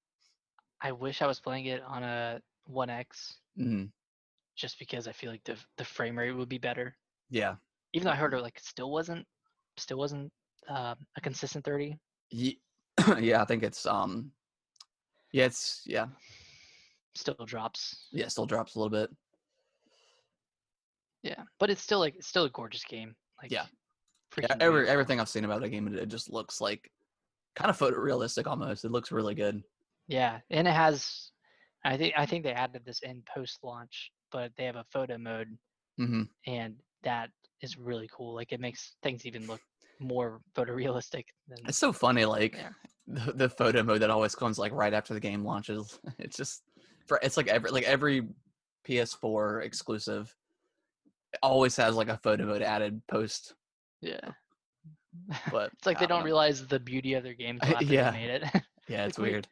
[0.82, 3.92] I wish I was playing it on a One X Mhm.
[4.56, 6.96] just because I feel like the the frame rate would be better.
[7.30, 7.56] Yeah.
[7.94, 9.26] Even though I heard it like still wasn't
[9.78, 10.32] still wasn't
[10.70, 11.98] uh, a consistent 30.
[12.30, 12.62] Ye-
[13.20, 14.32] yeah, I think it's um
[15.32, 16.08] yeah, it's yeah.
[17.16, 18.08] Still drops.
[18.12, 19.10] Yeah, still drops a little bit.
[21.24, 23.16] Yeah, but it's still like it's still a gorgeous game.
[23.42, 23.66] Like Yeah.
[24.42, 26.90] Yeah, every everything I've seen about the game it, just looks like
[27.56, 28.86] kind of photorealistic almost.
[28.86, 29.62] It looks really good.
[30.08, 31.32] Yeah, and it has.
[31.84, 35.18] I think I think they added this in post launch, but they have a photo
[35.18, 35.58] mode,
[35.98, 37.30] hmm and that
[37.62, 38.34] is really cool.
[38.34, 39.62] Like it makes things even look
[40.00, 41.26] more photorealistic.
[41.48, 42.70] Than, It's so funny like Yeah.
[43.08, 46.00] the, the photo mode that always comes like right after the game launches.
[46.20, 46.64] It's just
[47.08, 48.28] for it's like every like every
[48.88, 50.36] PS4 exclusive
[51.44, 53.54] always has like a photo mode added post,
[54.02, 54.20] yeah,
[55.52, 58.12] but it's like I they don't don't realize the beauty of their game after Yeah.
[58.12, 58.64] they made it.
[58.88, 59.48] Yeah, it's Like, wait, weird.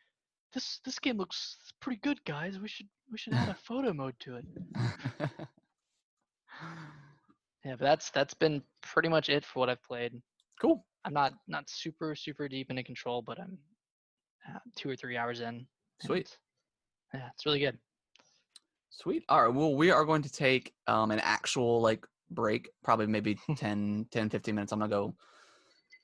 [0.53, 2.59] this this game looks pretty good, guys.
[2.59, 4.45] We should we should add a photo mode to it.
[7.65, 10.21] Yeah, but that's that's been pretty much it for what I've played.
[10.61, 10.85] cool.
[11.05, 13.57] I'm not not super super deep into control, but I'm
[14.47, 15.65] uh, two or three hours in.
[16.01, 16.37] Sweet.
[17.13, 17.77] and, Yeah, it's really good.
[18.89, 19.23] Sweet.
[19.29, 19.53] All right.
[19.53, 24.29] Well, we are going to take um, an actual like break, probably maybe 10, 10,
[24.29, 24.71] 15 minutes.
[24.71, 25.15] I'm going to go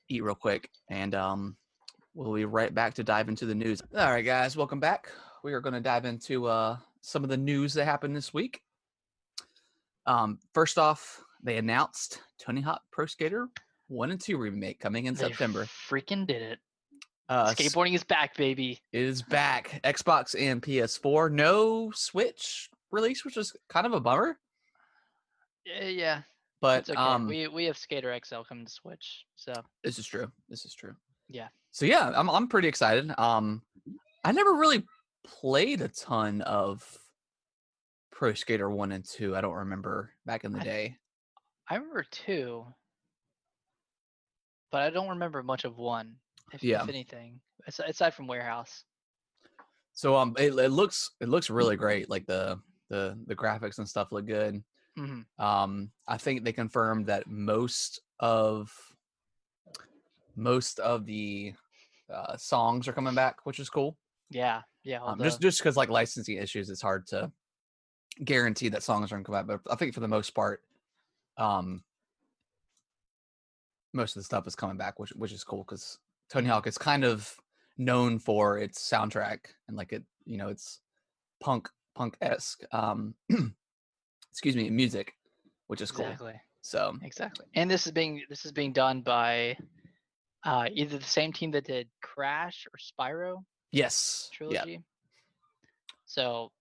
[0.08, 1.56] eat real quick and um,
[2.14, 3.82] we'll be right back to dive into the news.
[3.96, 4.56] All right, guys.
[4.56, 5.10] Welcome back.
[5.42, 8.62] We are going to dive into uh, some of the news that happened this week.
[10.06, 13.48] Um, first off, they announced Tony Hawk Pro Skater
[13.88, 15.64] 1 and 2 remake coming in They September.
[15.64, 16.58] freaking did it.
[17.28, 18.80] Uh, Skateboarding is back, baby.
[18.92, 19.80] is back.
[19.84, 21.30] Xbox and PS4.
[21.32, 24.38] No Switch release, which is kind of a bummer.
[25.64, 26.22] Yeah, yeah.
[26.60, 26.96] But okay.
[26.98, 29.52] um, we we have Skater XL coming to Switch, so
[29.84, 30.30] this is true.
[30.48, 30.94] This is true.
[31.28, 31.48] Yeah.
[31.72, 33.12] So yeah, I'm I'm pretty excited.
[33.18, 33.60] Um,
[34.24, 34.84] I never really
[35.26, 36.82] played a ton of
[38.10, 39.36] Pro Skater one and two.
[39.36, 40.96] I don't remember back in the I- day.
[41.68, 42.64] I remember two,
[44.70, 46.16] but I don't remember much of one.
[46.52, 46.82] If, Yeah.
[46.82, 48.84] if anything, aside from Warehouse.
[49.94, 52.08] So um, it, it looks it looks really great.
[52.08, 54.62] Like the the the graphics and stuff look good.
[54.96, 58.70] hmm Um, I think they confirmed that most of
[60.36, 61.54] most of the
[62.12, 63.96] uh, songs are coming back, which is cool.
[64.30, 65.00] Yeah, yeah.
[65.02, 67.32] Um, just the- just because like licensing issues, it's hard to
[68.22, 69.46] guarantee that songs are gonna come out.
[69.46, 70.62] But I think for the most part,
[71.36, 71.82] um,
[73.92, 75.98] most of the stuff is coming back, which which is cool because
[76.30, 77.34] Tony Hawk is kind of
[77.78, 80.80] known for its soundtrack and like it, you know, it's
[81.40, 82.62] punk punk esque.
[82.72, 83.14] Um,
[84.30, 85.14] excuse me, music,
[85.66, 86.04] which is cool.
[86.04, 87.46] exactly, So exactly.
[87.54, 89.56] And this is being this is being done by
[90.44, 94.82] uh, either the same team that did Crash or Spyro yes, yeah, trilogy.
[96.04, 96.52] So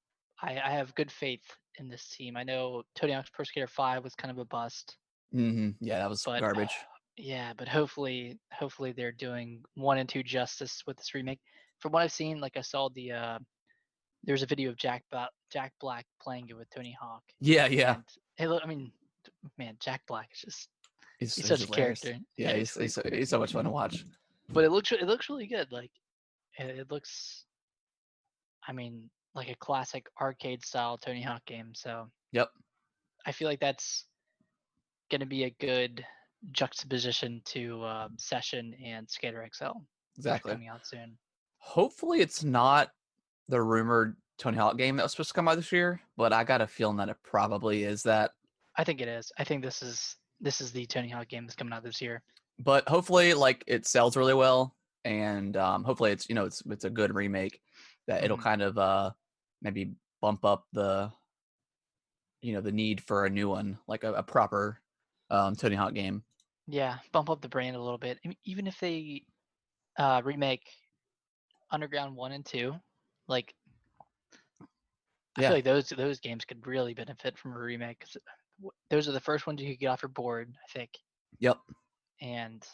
[0.41, 1.43] I, I have good faith
[1.79, 2.37] in this team.
[2.37, 4.97] I know Tony Hawk's Pro Skater Five was kind of a bust.
[5.33, 5.71] Mm-hmm.
[5.81, 6.73] yeah, that was But garbage.
[7.17, 11.39] Yeah, but hopefully, hopefully they're doing one and two justice with this remake.
[11.79, 13.39] From what I've seen, like I saw the uh,
[14.23, 17.23] there's a video of Jack ba- Jack Black playing it with Tony Hawk.
[17.39, 18.03] Yeah, yeah, And,
[18.35, 18.91] hey, look, I mean,
[19.57, 20.69] man, Jack Black is just
[21.19, 22.15] he's, he's he's such a character.
[22.37, 24.03] Yeah, he's, really he's, so, he's so much fun to watch.
[24.49, 25.71] But it looks it looks really good.
[25.71, 25.91] Like
[26.57, 27.45] it, it looks,
[28.67, 31.73] I mean, like a classic arcade style Tony Hawk game.
[31.75, 32.49] So Yep.
[33.25, 34.05] I feel like that's
[35.11, 36.05] gonna be a good
[36.51, 39.71] juxtaposition to um, Session and Skater XL.
[40.17, 40.53] Exactly.
[40.53, 41.17] coming out soon.
[41.57, 42.91] Hopefully, it's not
[43.49, 46.43] the rumored Tony Hawk game that was supposed to come out this year, but I
[46.43, 48.31] got a feeling that it probably is that.
[48.77, 49.31] I think it is.
[49.37, 52.21] I think this is this is the Tony Hawk game that's coming out this year.
[52.59, 56.85] But hopefully, like it sells really well, and um, hopefully, it's you know it's it's
[56.85, 57.59] a good remake
[58.07, 58.41] that it'll Mhm.
[58.43, 59.11] kind of uh
[59.61, 61.13] maybe bump up the
[62.41, 64.81] you know the need for a new one, like a, a proper
[65.29, 66.23] um, Tony Hawk game.
[66.67, 68.19] Yeah, bump up the brand a little bit.
[68.23, 69.25] I mean, even if they
[69.97, 70.71] uh, remake
[71.69, 72.79] Underground one and two,
[73.27, 73.55] like
[75.37, 75.43] I Yeah.
[75.43, 78.01] feel like those those games could really benefit from a remake.
[78.01, 80.97] 'cause, uh, those are the first ones you could get off your board, I think.
[81.39, 81.59] Yep.
[82.21, 82.67] And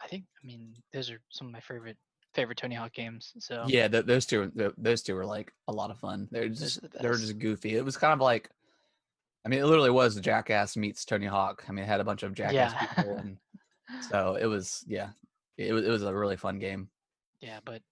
[0.00, 1.98] I think, I mean, those are some of my favorite
[2.34, 3.32] favorite Tony Hawk games.
[3.38, 6.28] So Yeah, th- those two, th- those two were like a lot of fun.
[6.30, 7.22] They're just, the they were best.
[7.26, 7.76] just goofy.
[7.76, 8.50] It was kind of like,
[9.44, 11.64] I mean, it literally was Jackass meets Tony Hawk.
[11.68, 12.86] I mean, it had a bunch of Jackass Yeah.
[12.86, 13.36] people, and
[14.10, 15.10] so it was, yeah,
[15.56, 16.88] it was, it was a really fun game.
[17.40, 17.82] yeah, but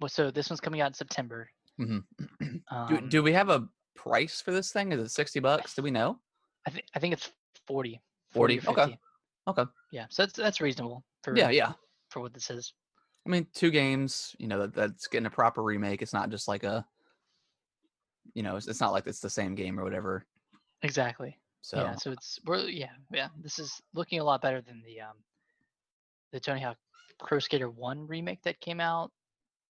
[0.00, 1.48] well, so this one's coming out in September.
[1.78, 1.98] hmm
[2.70, 4.90] Um, do, do we have a price for this thing?
[4.92, 5.74] Is it sixty bucks?
[5.74, 6.18] Do we know?
[6.66, 7.30] I think I think it's
[7.68, 8.00] 40.
[8.32, 8.98] 40, or okay,
[9.46, 9.64] okay.
[9.92, 11.72] Yeah, so that's that's reasonable for Yeah, yeah.
[12.10, 12.72] for what this is.
[13.26, 14.34] I mean, two games.
[14.38, 16.02] You know, that, that's getting a proper remake.
[16.02, 16.86] It's not just like a,
[18.34, 20.26] you know, it's, it's not like it's the same game or whatever.
[20.82, 21.38] Exactly.
[21.62, 23.28] So Yeah, so it's we're yeah, yeah.
[23.42, 25.16] This is looking a lot better than the um
[26.32, 26.76] the Tony Hawk
[27.18, 29.10] Pro Skater 1 remake that came out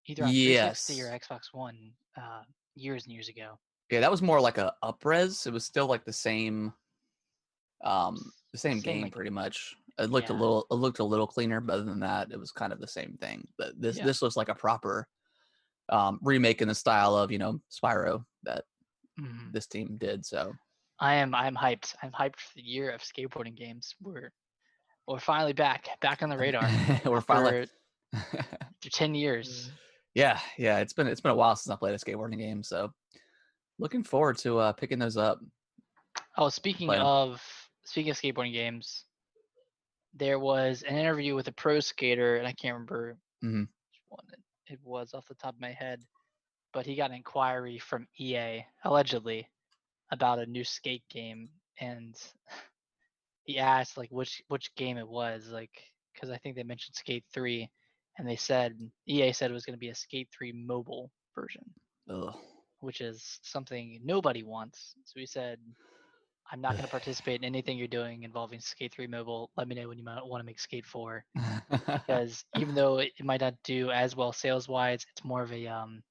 [0.07, 2.43] either on 360 or Xbox One uh
[2.75, 3.59] years and years ago.
[3.91, 5.47] Yeah, that was more like a upres.
[5.47, 6.73] It was still like the same,
[7.85, 9.77] um, the same, Same, game like- pretty much.
[9.99, 12.51] It looked a little, it looked a little cleaner, but other than that, it was
[12.51, 13.47] kind of the same thing.
[13.59, 14.05] But this, Yeah.
[14.05, 15.07] this looks like a proper,
[15.89, 18.65] um, remake in the style of you know Spyro that
[19.21, 19.53] Mhm.
[19.53, 20.25] this team did.
[20.27, 20.53] So
[20.99, 21.95] I am I'm hyped.
[22.03, 23.95] I'm hyped for the year of skateboarding games.
[24.01, 24.33] We're
[25.07, 26.63] we're finally back, back on the radar.
[27.05, 27.69] we're finally.
[28.15, 29.71] after 10 years.
[30.15, 30.79] yeah, yeah.
[30.79, 32.93] It's been it's been a while since I played a skateboarding game, so
[33.79, 35.41] looking forward to uh picking those up.
[36.39, 37.43] Oh, speaking of
[37.85, 39.05] speaking of skateboarding games,
[40.15, 43.69] there was an interview with a pro skater, and I can't remember Mhm.
[43.91, 46.05] which one it, it was off the top of my head,
[46.73, 49.49] but he got an inquiry from EA allegedly
[50.11, 51.49] about a new skate game,
[51.81, 52.17] and
[53.45, 57.25] he asked like which which game it was, like because I think they mentioned Skate
[57.33, 57.71] Three,
[58.19, 61.65] and they said EA said it was going to be a Skate Three mobile version
[62.09, 62.35] Ugh.
[62.81, 64.95] which is something nobody wants.
[65.05, 65.59] So he said,
[66.51, 69.51] I'm not going to participate in anything you're doing involving Skate 3 Mobile.
[69.57, 71.25] Let me know when you might want to make Skate 4.
[72.07, 75.67] Because even though it, might not do as well sales wise, it's more of a
[75.67, 76.03] um,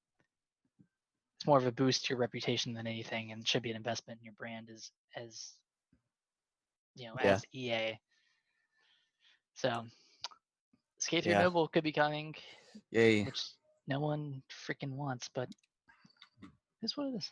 [1.37, 4.19] it's more of a boost to your reputation than anything, and should be an investment
[4.19, 5.53] in your brand as as
[6.95, 7.33] you know Yeah.
[7.33, 7.99] as EA.
[9.55, 9.85] So
[10.99, 11.43] Skate 3 Yeah.
[11.43, 12.33] Mobile could be coming,
[12.91, 13.25] Yay.
[13.25, 13.41] which
[13.87, 15.49] no one freaking wants, but
[16.81, 17.31] it's what it is.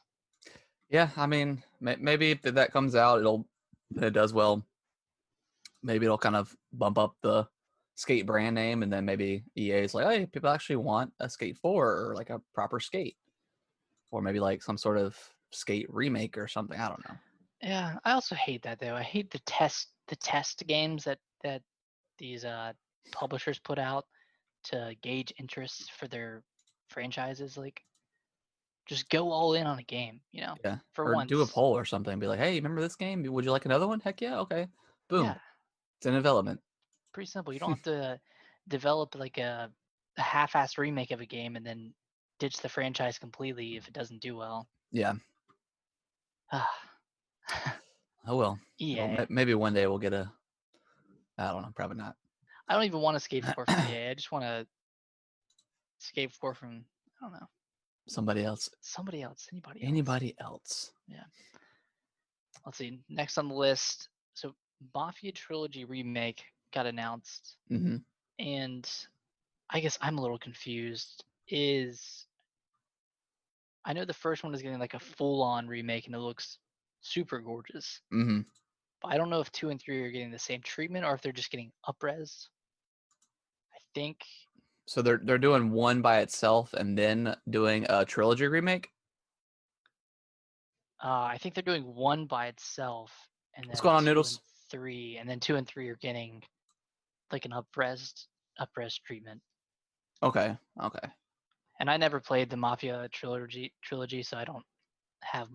[0.92, 3.48] Yeah, I mean, may- maybe if that comes out, it'll
[3.96, 4.66] it does well.
[5.84, 7.50] Maybe it'll kind of bump up the
[7.96, 11.58] skate brand name, and then maybe EA is like, hey, people actually want a Skate
[11.58, 13.18] Four or like a proper skate,
[14.12, 15.18] or maybe like some sort of
[15.52, 16.80] skate remake or something.
[16.80, 17.18] I don't know.
[17.62, 18.96] Yeah, I also hate that though.
[18.96, 21.64] I hate the test the test games that that
[22.18, 22.74] these uh
[23.12, 24.06] publishers put out
[24.66, 26.44] to gauge interest for their
[26.90, 27.58] franchises.
[27.58, 27.84] Like,
[28.92, 30.20] just go all in on a game.
[30.34, 31.30] You know, Yeah, for or once.
[31.30, 32.20] do a poll or something.
[32.20, 33.24] Be like, hey, remember this game?
[33.24, 34.02] Would you like another one?
[34.02, 34.68] Heck yeah, okay.
[35.08, 35.36] Boom, Yeah,
[35.98, 36.60] it's in development.
[37.14, 37.54] pretty simple.
[37.54, 38.20] You don't have to
[38.68, 39.72] develop like a,
[40.18, 41.94] a half-assed remake of a game and then
[42.40, 44.68] ditch the franchise completely if it doesn't do well.
[44.92, 45.14] Yeah.
[46.52, 46.70] Ah,
[48.28, 48.60] Oh well.
[48.80, 48.98] EA.
[49.00, 50.30] Well, maybe one day we'll get a.
[51.38, 51.72] I don't know.
[51.76, 52.16] Probably not.
[52.68, 54.10] I don't even want to skate 4 from EA.
[54.10, 54.68] I just want to
[56.00, 56.84] skate 4 from
[57.22, 57.48] I don't know
[58.08, 58.70] Somebody else.
[58.82, 59.82] somebody else, anybody.
[59.82, 59.90] else.
[59.90, 60.92] Anybody else?
[61.08, 61.24] Yeah.
[62.66, 63.00] Let's see.
[63.10, 64.54] Next on the list, so
[64.94, 67.98] Mafia Trilogy remake got announced, hmm
[68.40, 68.90] and
[69.70, 71.24] I guess I'm a little confused.
[71.48, 72.26] Is
[73.86, 76.58] I know the first one is getting like a full-on remake, and it looks
[77.02, 78.02] super gorgeous.
[78.12, 78.42] hmm
[79.02, 81.22] But I don't know if two and three are getting the same treatment, or if
[81.22, 82.48] they're just getting upres.
[83.74, 84.18] I think
[84.92, 88.90] So they're they're doing one by itself and then doing a trilogy remake.
[91.02, 93.14] uh, I think they're doing one by itself,
[93.56, 94.42] and then What's going on, two and Noodles?
[94.70, 96.44] Three, and then two and three are getting
[97.32, 98.26] like an upres
[98.60, 99.40] upres treatment.
[100.24, 100.58] Okay.
[100.84, 101.08] Okay.
[101.80, 104.66] and I never played the Mafia trilogy trilogy, so I don't
[105.22, 105.48] have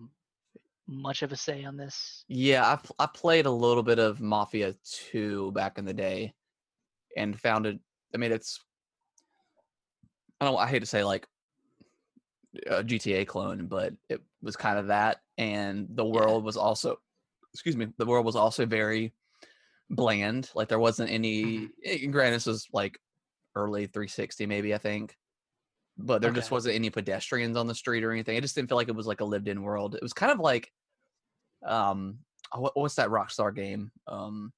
[0.87, 2.25] much of a say on this.
[2.27, 4.73] Yeah, I I played a little bit of Mafia
[5.11, 6.33] 2 back in the day
[7.15, 7.79] and found it
[8.15, 8.61] I mean it's
[10.39, 11.27] I don't I hate to say like
[12.67, 16.97] a GTA clone, but it was kind of that and the world was also
[17.53, 19.13] excuse me, the world was also very
[19.89, 20.49] bland.
[20.55, 22.99] Like there wasn't any eh, granted this was like
[23.55, 25.17] early 360 maybe I think.
[25.99, 28.37] But there just wasn't any pedestrians on the street or anything.
[28.37, 29.95] It just didn't feel like it was like a lived in world.
[29.95, 30.71] It was kind of like
[31.65, 32.19] um
[32.53, 33.91] oh, what, what's that Rockstar game?
[34.07, 34.53] Um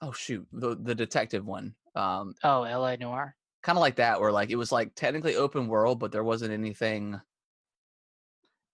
[0.00, 1.74] oh shoot, the the detective one.
[1.94, 2.96] Um, Oh, L.A.
[2.96, 3.34] Noire.
[3.62, 6.52] Kind of like that, where like it was like technically open world, but there wasn't
[6.52, 7.20] anything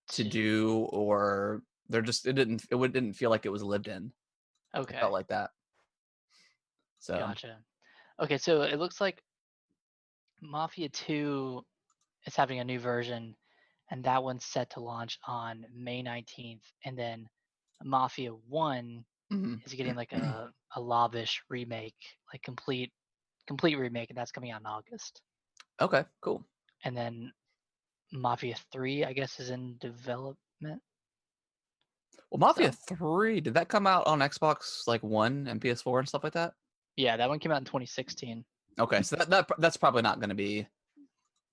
[0.09, 3.63] to To- do, or there just it didn't it would- didn't feel like it was
[3.63, 4.13] lived in.
[4.73, 4.99] It Okay.
[4.99, 5.51] felt like that.
[6.99, 7.63] So Gotcha.
[8.19, 9.23] Okay, so it looks like
[10.41, 11.65] Mafia 2
[12.25, 13.35] is having a new version,
[13.91, 16.63] and that one's set to launch on May 19th.
[16.85, 17.29] And then
[17.83, 19.65] Mafia 1 mhm.
[19.65, 21.95] is getting like a, a lavish remake,
[22.33, 22.91] like complete
[23.49, 25.21] complete remake, and that's coming out in August.
[25.81, 26.45] okay, cool.
[26.85, 27.33] And then
[28.13, 30.81] Mafia 3, I guess, is in development.
[32.31, 36.07] Well, Mafia So- Three did that come out on Xbox like One and PS4 and
[36.07, 36.53] stuff like that?
[36.95, 38.45] Yeah, that one came out in 2016.
[38.79, 40.67] Okay, so that, that that's probably not going to be.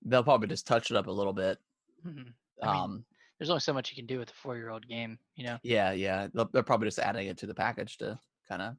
[0.05, 1.57] They'll probably just touch it up a little bit.
[2.05, 2.33] Mhm.
[2.61, 3.05] I mean, Um,
[3.39, 5.57] There's only so much you can do with a four-year-old game, you know.
[5.63, 8.77] yeah, yeah, they're probably just adding it to the package to kind of,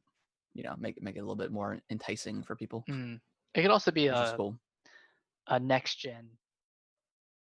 [0.54, 2.84] you know, make it make it a little bit more enticing for people.
[2.88, 3.20] Mm.
[3.54, 4.54] It could also be a, cool.
[5.48, 6.28] a next-gen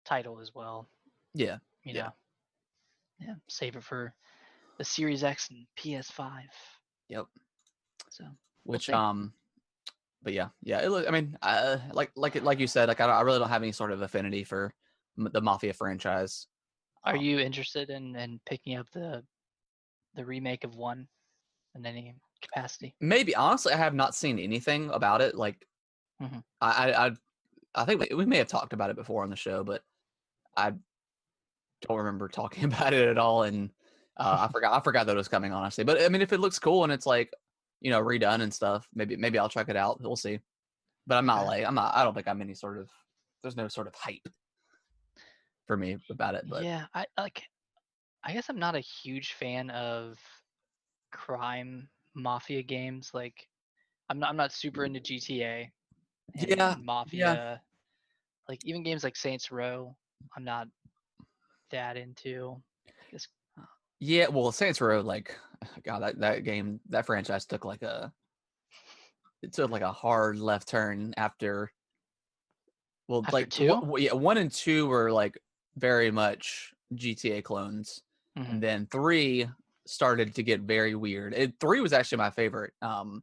[0.05, 0.89] title as well.
[1.35, 2.03] Yeah, you Yeah.
[2.05, 2.13] know.
[3.21, 4.15] Yeah, save it for
[4.79, 6.43] the Series X and PS5.
[7.09, 7.27] Yep.
[8.11, 8.25] So
[8.65, 8.93] which see.
[8.93, 9.33] um,
[10.23, 10.81] but yeah, yeah.
[10.81, 13.39] It, look- I mean, uh, like like like you said, like I, don't- I really
[13.39, 14.75] don't have any sort of affinity for
[15.19, 16.49] m- the Mafia franchise.
[17.05, 19.25] are Um, you interested in, in picking up the
[20.15, 21.09] the remake of one
[21.75, 22.95] in any capacity?
[23.01, 25.35] Maybe honestly, I have not seen anything about it.
[25.35, 25.67] Like,
[26.21, 26.45] Mhm.
[26.61, 27.13] I, I, I,
[27.75, 29.83] I think we, we may have talked about it before on the show, but
[30.57, 30.75] I
[31.83, 33.43] don't remember talking about it at all.
[33.43, 33.71] And
[34.17, 35.53] uh, I forgot, I forgot that it was coming.
[35.53, 37.33] Honestly, but I mean, if it looks cool and it's like,
[37.81, 40.01] you know, redone and stuff, maybe, maybe I'll check it out.
[40.01, 40.41] We'll see.
[41.07, 41.59] But I'm not Okay.
[41.59, 41.95] like, I'm not.
[41.95, 42.91] I don't think I'm any sort of.
[43.43, 44.27] There's no sort of hype
[45.67, 46.45] for me about it.
[46.49, 47.45] But yeah, I like
[48.25, 50.19] I guess I'm not a huge fan of
[51.13, 53.11] crime mafia games.
[53.15, 53.49] Like
[54.09, 55.71] I'm not I'm not super into GTA.
[56.35, 57.19] Yeah, Mafia.
[57.19, 57.59] Yeah.
[58.49, 59.97] Like even games like Saints Row,
[60.37, 60.69] I'm not
[61.71, 62.63] that into.
[64.01, 65.39] Yeah, well, Saints Row, like,
[65.85, 68.13] God, that, that game, that franchise took like a,
[69.43, 71.73] it took like a hard left turn after,
[73.09, 73.75] well, After like, two?
[73.75, 75.39] one- yeah, one and two were like
[75.77, 78.03] very much GTA clones,
[78.39, 78.49] Mhm.
[78.51, 79.49] and then three
[79.87, 81.35] started to get very weird.
[81.35, 82.73] It, three was actually my favorite.
[82.83, 83.23] Um,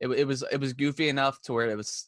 [0.00, 2.06] it, it was it was goofy enough to where it was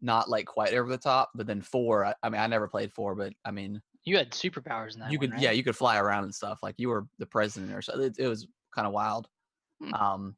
[0.00, 2.92] not like quite over the top, but then four, I, I mean, I never played
[2.92, 5.42] four, but I mean, You had superpowers in that you one, could right?
[5.42, 8.18] yeah you could fly around and stuff like you were the president or something it,
[8.18, 9.28] it was kind of wild
[9.82, 9.94] Hmm.
[9.94, 10.36] um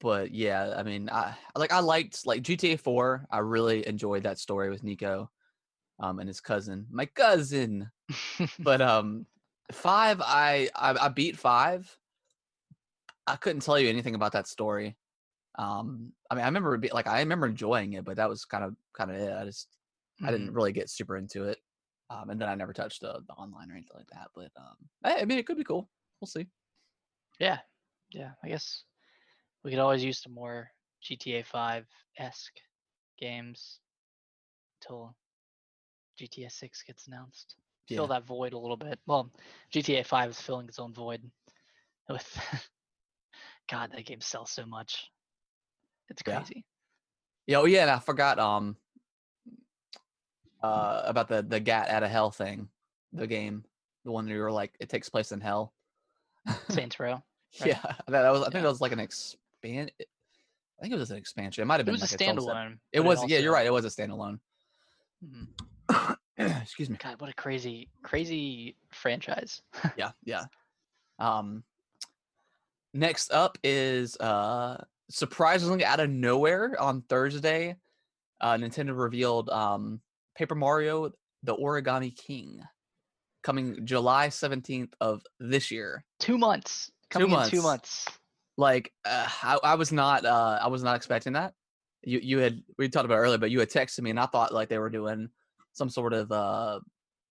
[0.00, 4.38] but yeah i mean i like i liked like gta 4 i really enjoyed that
[4.38, 5.28] story with Niko
[6.00, 7.90] um and his cousin my cousin
[8.60, 9.26] but um
[9.74, 11.98] five I, I i beat five
[13.26, 14.96] i couldn't tell you anything about that story
[15.56, 18.64] um i mean i remember be, like i remember enjoying it but that was kind
[18.64, 19.78] of kind of it i just
[20.24, 20.54] I didn't Mhm.
[20.54, 21.60] really get super into it.
[22.10, 24.30] Um, and then I never touched the, the online or anything like that.
[24.34, 25.90] But um, I, I mean, it could be cool.
[26.20, 26.48] We'll see.
[27.40, 27.60] Yeah,
[28.10, 28.34] yeah.
[28.42, 28.84] I guess
[29.64, 32.60] we could always use some more GTA 5 esque
[33.18, 33.80] games
[34.80, 35.16] until
[36.16, 37.56] GTA 6 gets announced.
[37.90, 38.14] Fill Yeah.
[38.14, 38.98] that void a little bit.
[39.06, 39.30] Well,
[39.74, 41.22] GTA 5 is filling its own void
[42.08, 42.38] with.
[43.70, 45.10] God, that game sells so much.
[46.08, 46.64] It's crazy.
[47.46, 47.58] Yeah.
[47.58, 47.82] Oh, yeah.
[47.82, 48.76] And I forgot um,
[50.62, 52.68] uh, about the the Gat out of Hell thing,
[53.12, 53.64] the game,
[54.04, 55.72] the one where you were like, it takes place in hell.
[56.68, 57.12] Saints Row.
[57.12, 57.22] right?
[57.66, 58.40] Yeah, that, was.
[58.42, 58.60] I think Yeah.
[58.62, 59.92] that was like an expand.
[60.02, 61.62] I think it was an expansion.
[61.62, 61.94] It might have been.
[61.94, 62.78] It was a like set- standalone.
[62.92, 63.24] It was.
[63.28, 63.66] Yeah, you're right.
[63.66, 64.38] It was a standalone.
[65.24, 66.16] Mhm.
[66.62, 66.96] Excuse me.
[67.02, 69.62] God, what a crazy, crazy franchise.
[69.96, 70.44] yeah yeah
[71.18, 71.62] um
[72.94, 77.76] next up is uh surprisingly out of nowhere on thursday
[78.40, 80.00] uh nintendo revealed um
[80.36, 81.10] paper mario
[81.42, 82.60] the origami king
[83.42, 86.90] coming july 17th of this year two months.
[87.10, 87.62] Two Coming in two months.
[87.62, 88.06] months.
[88.56, 91.54] like uh, I, I was not uh i was not expecting that
[92.02, 94.26] you you had we talked about it earlier but you had texted me and i
[94.26, 95.28] thought like they were doing
[95.72, 96.80] some sort of uh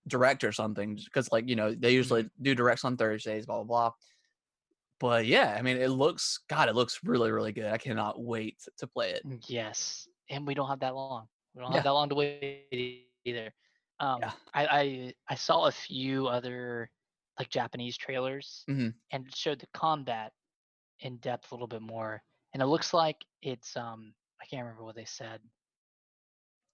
[0.08, 3.64] direct or something because like you know they usually do directs on thursdays blah blah
[3.64, 3.92] blah
[5.00, 8.58] but yeah i mean it looks god it looks really really good i cannot wait
[8.78, 11.28] to play it Yes, and we don't have that long.
[11.54, 11.78] We don't Yeah.
[11.78, 13.54] have that long to wait either.
[14.00, 14.32] Um, Yeah.
[14.54, 16.90] I, I I saw a few other
[17.38, 18.94] like Japanese trailers, Mhm.
[19.12, 20.32] and it showed the combat
[21.00, 22.24] in depth a little bit more,
[22.54, 25.42] and it looks like it's um I can't remember what they said,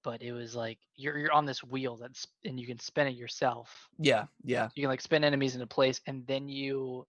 [0.06, 3.16] but it was like you're you're on this wheel that's and you can spin it
[3.16, 3.90] yourself.
[3.98, 7.06] yeah yeah You can like spin enemies into place, and then you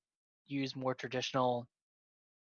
[0.48, 1.68] use more traditional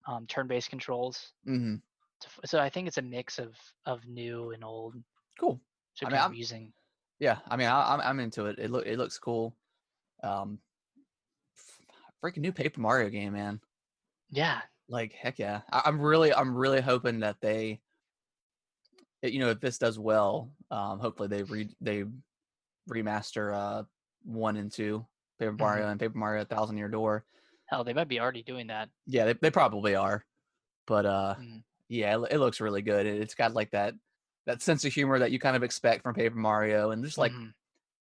[0.07, 1.33] um, turn-based controls.
[1.45, 1.75] hmm
[2.21, 4.95] to So I think it's a mix of of new and old.
[5.39, 5.59] Cool.
[5.93, 6.73] So I mean, I'm- using.
[7.19, 8.57] Yeah, I mean, I, I'm I'm into it.
[8.59, 9.53] It look it looks cool.
[10.23, 10.59] Um,
[12.23, 13.59] freaking new Paper Mario game, man.
[14.29, 15.61] Yeah, Like heck yeah.
[15.71, 17.81] I, I'm really I'm really hoping that they,
[19.23, 22.05] you know, if this does well, um, hopefully they re they
[22.89, 23.83] remaster uh
[24.23, 25.05] one and two
[25.39, 25.59] Paper Mhm.
[25.59, 27.25] Mario and Paper Mario Thousand Year Door.
[27.65, 28.89] hell, they might be already doing that.
[29.05, 30.25] Yeah, they they probably are,
[30.85, 31.63] but uh, Mm.
[31.89, 33.05] yeah, it, it looks really good.
[33.05, 33.93] It, it's got like that
[34.45, 37.33] that sense of humor that you kind of expect from Paper Mario, and just like
[37.33, 37.53] Mhm.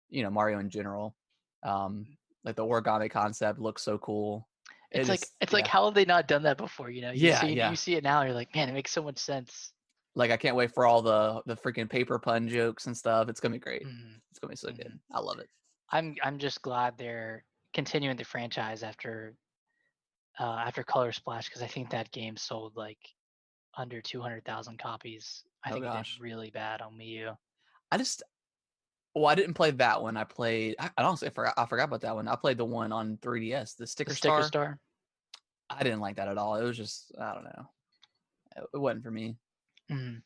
[0.09, 1.15] you know Mario in general.
[1.63, 2.07] Um,
[2.45, 4.47] like the origami concept looks so cool.
[4.91, 6.89] It it's like just- it's like how have they not done that before?
[6.89, 7.69] You know, you Yeah, see, yeah.
[7.69, 9.73] you see it now, you're like, man, it makes so much sense.
[10.19, 13.29] Like I can't wait for all the the freaking paper pun jokes and stuff.
[13.29, 13.85] It's gonna be great.
[13.85, 14.21] Mhm.
[14.29, 14.87] It's gonna be so good.
[14.87, 14.99] Mhm.
[15.11, 15.49] I love it.
[15.91, 19.35] I'm I'm just glad they're continuing the franchise after
[20.39, 22.99] uh, after Color Splash because I think that game sold like
[23.77, 25.43] under 200,000 copies.
[25.63, 26.15] I Oh, think it gosh.
[26.15, 27.37] did really bad on Wii U.
[27.91, 28.23] I just
[29.15, 30.17] well, I didn't play that one.
[30.17, 30.75] I played.
[30.79, 31.55] I, I honestly forgot.
[31.57, 32.27] I forgot about that one.
[32.27, 34.47] I played the one on 3DS, the sticker, The Sticker star.
[34.47, 34.79] Star.
[35.69, 36.55] I didn't like that at all.
[36.55, 37.65] It was just I don't know.
[38.57, 39.35] It, it wasn't for me.
[39.89, 40.23] Mhm.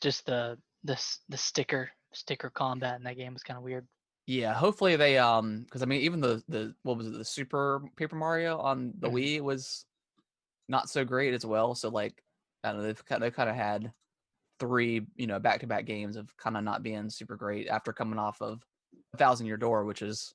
[0.00, 3.86] Just the the the sticker sticker combat in that game was kind of weird.
[4.26, 7.82] Yeah, hopefully they um because I mean even the the what was it the Super
[7.96, 9.14] Paper Mario on the Mhm.
[9.14, 9.86] Wii was
[10.68, 11.74] not so great as well.
[11.74, 12.22] So like
[12.62, 13.92] I don't know they've kind they've kind of had
[14.60, 17.92] three you know back to back games of kind of not being super great after
[17.92, 18.64] coming off of
[19.12, 20.34] a Thousand Year Door, which is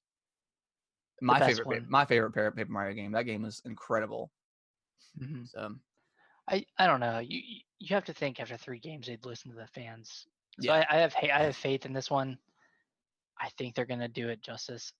[1.21, 1.85] my favorite one.
[1.89, 3.11] my favorite Pa- Paper Mario game.
[3.11, 4.31] That game was incredible.
[5.19, 5.47] Mhm.
[5.49, 5.75] So
[6.49, 7.19] I I don't know.
[7.19, 7.39] You
[7.79, 10.27] you- have to think after three games they'd listen to the fans.
[10.59, 10.85] So Yeah.
[10.89, 12.37] I, I have ha- I have faith in this one.
[13.39, 14.91] I think they're gonna do it justice.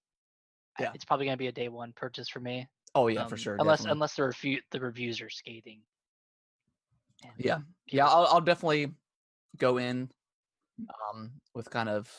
[0.80, 0.92] Yeah.
[0.96, 2.68] It's probably gonna be a day one purchase for me.
[2.96, 3.58] oh yeah for um, sure.
[3.60, 3.92] Unless definitely.
[3.98, 5.82] unless the review the reviews are scathing.
[7.24, 7.60] And Yeah.
[7.88, 8.94] yeah I'll, I'll definitely
[9.58, 10.10] go in
[11.12, 12.10] um with kind of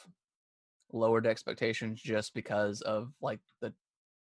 [0.93, 3.73] lowered expectations just because of like the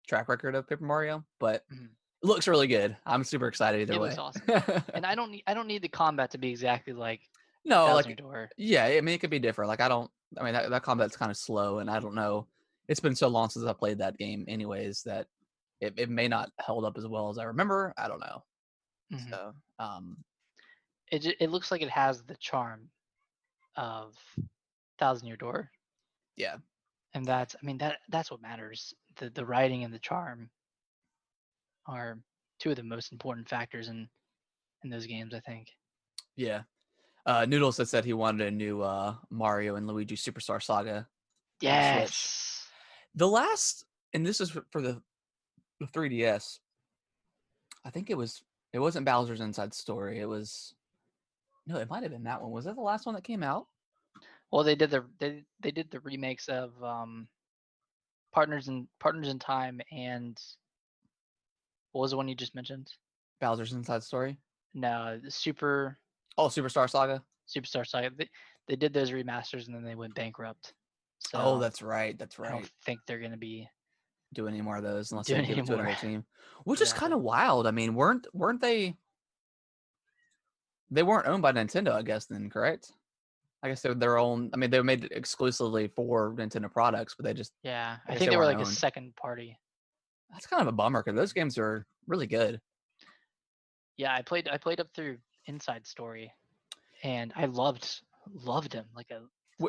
[0.08, 1.90] track record of paper mario but Mhm.
[2.22, 4.42] It looks really good i'm super excited either It way looks awesome.
[4.94, 7.20] and I don't need I don't need the combat to be exactly like
[7.64, 8.50] no Thousand like Year Door.
[8.56, 11.16] yeah i mean it could be different like i don't i mean that, that combat's
[11.16, 12.46] kind of slow and i don't know
[12.88, 15.26] it's been so long since i played that game anyways that
[15.80, 18.42] it, it may not held up as well as i remember i don't know
[19.12, 19.30] Mhm.
[19.30, 20.16] so um
[21.10, 22.88] It it looks like it has the charm
[23.76, 24.14] of
[24.98, 25.70] Thousand Year Door.
[26.36, 26.56] Yeah.
[27.14, 28.94] And that's I mean that that's what matters.
[29.16, 30.48] The the writing and the charm
[31.90, 32.18] are
[32.58, 34.08] two of the most important factors in
[34.84, 35.68] in those games, I think.
[36.36, 36.62] yeah
[37.26, 41.06] uh noodles had said he wanted a new uh mario and luigi superstar saga
[41.60, 42.66] the Yes.
[43.14, 43.84] The last,
[44.14, 45.02] and this is for- for the
[45.80, 46.60] the 3DS.
[47.84, 48.42] I think it was.
[48.72, 50.20] It wasn't Bowser's Inside Story.
[50.20, 50.74] It was.
[51.66, 52.50] No, it might have been that one.
[52.52, 53.66] Was that the last one that came out?
[54.50, 57.28] Well, they did the they they did the remakes of um
[58.32, 60.40] Partners in Partners in Time and
[61.92, 62.92] what was the one you just mentioned?
[63.40, 64.38] Bowser's Inside Story.
[64.74, 65.98] No, the Super
[66.38, 67.22] Oh, Superstar Saga.
[67.48, 68.10] Superstar Saga.
[68.16, 68.28] They,
[68.68, 70.74] they did those remasters and then they went bankrupt.
[71.34, 72.18] Oh, so oh, that's right.
[72.18, 72.50] That's right.
[72.50, 73.68] I don't think they're gonna be.
[74.32, 76.24] doing any more of those unless they give it to another team,
[76.64, 77.66] which is kind of wild.
[77.66, 78.94] I mean, weren't weren't they?
[80.92, 82.26] They weren't owned by Nintendo, I guess.
[82.26, 82.92] Then correct?
[83.62, 84.50] I guess they're their own.
[84.54, 88.18] I mean, they were made exclusively for Nintendo products, but they just Yeah, I guess
[88.18, 89.58] think they they were like a second party.
[90.32, 92.60] That's kind of a bummer because those games are really good.
[93.96, 96.32] Yeah, I played I played up through Inside Story,
[97.02, 98.00] and I loved
[98.32, 99.22] loved him like a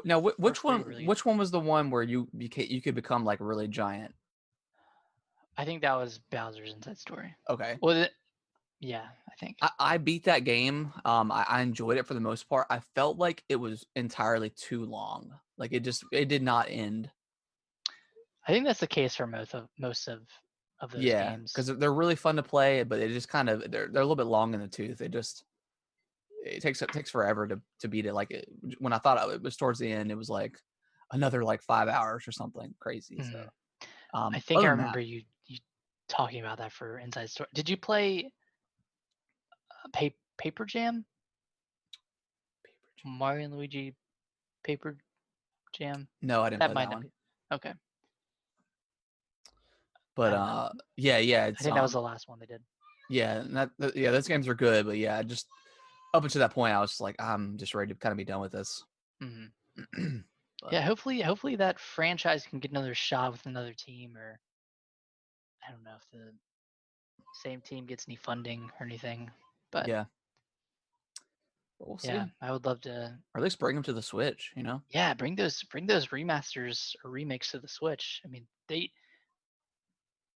[0.05, 0.83] Now, which one?
[0.83, 4.13] really- Which one was the one where you became, you could become like really giant?
[5.57, 7.35] I think that was Bowser's Inside Story.
[7.49, 8.11] Okay, Well, it,
[8.79, 9.57] yeah, I think.
[9.61, 10.93] I, I beat that game.
[11.03, 12.67] Um, I, I enjoyed it for the most part.
[12.69, 15.31] I felt like it was entirely too long.
[15.57, 17.11] Like it just it did not end.
[18.47, 20.21] I think that's the case for most of most of
[20.81, 21.53] of those yeah, games.
[21.53, 24.15] because they're really fun to play, but they just kind of they're they're a little
[24.15, 24.97] bit long in the tooth.
[24.97, 25.43] They just
[26.43, 28.13] it takes it takes forever to to beat it.
[28.13, 28.47] Like it,
[28.79, 30.57] when I thought it was towards the end, it was like
[31.11, 33.17] another like five hours or something crazy.
[33.21, 33.49] So Mhm.
[34.13, 35.59] um, I think I than that- remember you you
[36.07, 37.49] talking about that for Inside Story.
[37.53, 38.31] Did you play
[39.71, 41.05] uh, pa- Paper Jam?
[43.05, 43.95] Mario and Luigi
[44.63, 44.97] Paper
[45.73, 46.07] Jam?
[46.21, 47.11] No, I didn't That play might that not be.
[47.53, 47.73] Okay.
[50.15, 52.61] But uh, yeah, yeah, I think that was um, the last one they did.
[53.09, 55.47] yeah, and that, yeah, those games are good, but yeah, just
[56.13, 58.25] up until that point, I was just like, I'm just ready to kind of be
[58.25, 58.83] done with this.
[59.21, 59.45] hmm
[60.61, 64.39] But- Yeah, hopefully, hopefully that franchise can get another shot with another team, or
[65.67, 66.33] I don't know if the
[67.41, 69.31] same team gets any funding or anything.
[69.71, 70.05] But yeah.
[71.79, 72.09] But we'll see.
[72.09, 73.17] yeah, I would love to.
[73.33, 74.51] Or at least bring them to the Switch.
[74.55, 74.81] You know.
[74.89, 78.21] Yeah, bring those bring those remasters or remakes to the Switch.
[78.25, 78.91] I mean, they.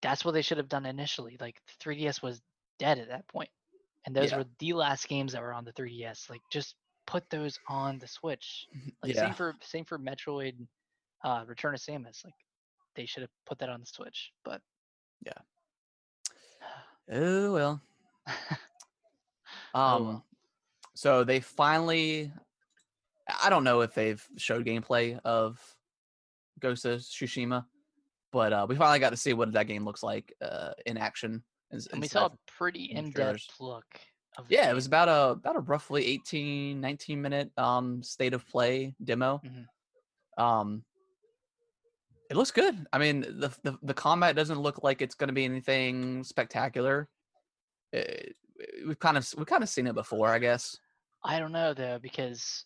[0.09, 1.37] That's what they should have done initially.
[1.39, 2.41] Like 3DS was
[2.79, 3.49] dead at that point,
[4.05, 4.37] and those Yeah.
[4.39, 6.29] were the last games that were on the 3DS.
[6.29, 6.75] Like just
[7.07, 8.67] put those on the Switch.
[9.03, 9.21] Like yeah.
[9.25, 10.55] same for same for Metroid,
[11.23, 12.23] uh, Return of Samus.
[12.23, 12.33] Like
[12.95, 14.31] they should have put that on the Switch.
[14.43, 14.61] But
[15.25, 15.33] yeah.
[17.11, 17.81] Oh well.
[19.73, 20.25] Oh, Um, well.
[20.95, 22.31] so they finally,
[23.43, 25.59] I don't know if they've showed gameplay of
[26.59, 27.65] Ghost of Tsushima,
[28.35, 31.41] but uh, we finally got to see what that game looks like uh, in action.
[31.71, 33.85] ins- and we saw a pretty in the in-depth look.
[34.49, 38.93] Yeah, it was about a about a roughly 18, 19 minute um state of play
[39.01, 39.41] demo.
[39.45, 40.43] Mhm.
[40.43, 40.83] Um,
[42.29, 42.85] it looks good.
[42.91, 47.07] I mean, the the, the combat doesn't look like it's going to be anything spectacular.
[47.93, 48.31] Eh,
[48.85, 50.77] we've kind of we've kind of seen it before, I guess.
[51.23, 52.65] I don't know though because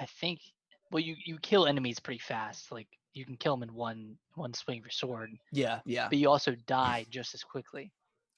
[0.00, 0.40] I think
[0.90, 2.70] well you you kill enemies pretty fast.
[2.72, 6.08] Like you can kill them in one one swing of your sword, Yeah, yeah.
[6.08, 7.92] but you also die just as quickly.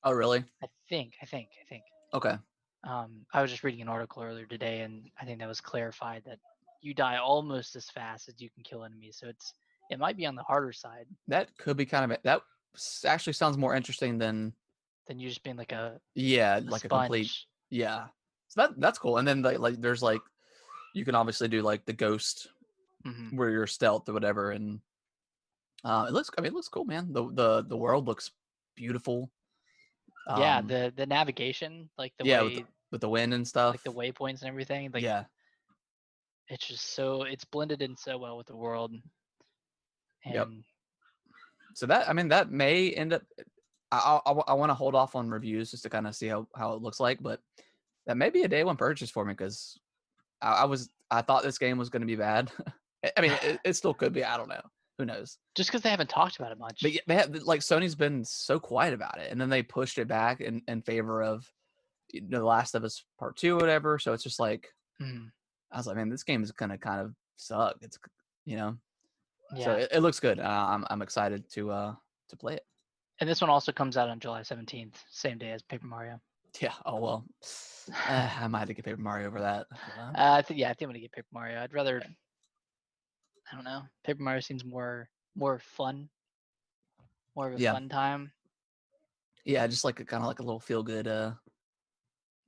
[0.05, 0.45] Oh, really?
[0.63, 1.15] I think.
[1.21, 1.49] I think.
[1.61, 1.83] I think.
[2.15, 2.37] Okay.
[2.89, 6.23] Um, I was just reading an article earlier today, and I think that was clarified
[6.27, 6.39] that
[6.81, 9.19] you die almost as fast as you can kill enemies.
[9.21, 9.53] So it's
[9.91, 12.19] it might be on the harder side That could be kind of.
[12.23, 12.43] That
[13.05, 14.53] actually sounds more interesting than
[15.09, 17.33] than you just being like a, yeah, a like a complete
[17.71, 18.07] yeah.
[18.49, 19.17] So that that's cool.
[19.19, 20.21] And then like like there's like
[20.95, 22.49] you can obviously do like the ghost
[23.07, 23.37] Mhm.
[23.37, 24.81] where you're stealth or whatever, and
[25.85, 26.31] uh, it looks.
[26.37, 27.13] I mean, it looks cool, man.
[27.13, 28.31] the the The world looks
[28.75, 29.31] beautiful.
[30.27, 33.47] yeah, Um, the the navigation, like the yeah, way, with the, with the wind and
[33.47, 33.75] stuff.
[33.75, 34.91] like the waypoints and everything.
[34.93, 35.25] Like yeah,
[36.49, 38.93] it's just so it's blended in so well with the world.
[40.25, 40.49] And Yep.
[41.75, 43.23] so that I mean that may end up.
[43.91, 46.47] I I, I want to hold off on reviews just to kind of see how
[46.55, 47.41] how it looks like, but
[48.07, 49.79] that may be a day one purchase for me because
[50.43, 52.51] I, I was I thought this game was going to be bad.
[53.17, 54.25] I- mean, it, it still could be.
[54.25, 54.61] I don't know.
[54.99, 55.39] Who knows?
[55.55, 56.81] just because they haven't talked about it much.
[56.83, 59.97] But yeah, they have like Sony's been so quiet about it, and then they pushed
[59.99, 61.47] it back in, in favor of
[62.13, 63.99] you know, The Last of Us Part Two, or whatever.
[64.01, 64.67] So it's just like
[65.01, 65.31] Mm,
[65.71, 67.77] I was like, man, this game is gonna kind of suck.
[67.81, 67.97] It's
[68.45, 68.77] you know,
[69.55, 69.65] yeah.
[69.65, 70.41] so it, it looks good.
[70.41, 71.95] Uh, I'm I'm excited to uh
[72.31, 72.67] to play it.
[73.21, 76.21] and this one also comes out on July 17th, same day as Paper Mario.
[76.61, 76.73] Yeah.
[76.87, 77.25] Oh well,
[78.09, 79.67] uh, I might have to get Paper Mario over that.
[79.73, 81.61] Uh, Uh, I think yeah, I think I'm gonna get Paper Mario.
[81.61, 82.03] I'd rather
[83.51, 83.83] I don't know.
[84.05, 86.09] Paper Mario seems more more fun.
[87.37, 87.73] More of a Yeah.
[87.73, 88.33] fun time.
[89.45, 91.33] yeah, just like a kind of like a little feel good uh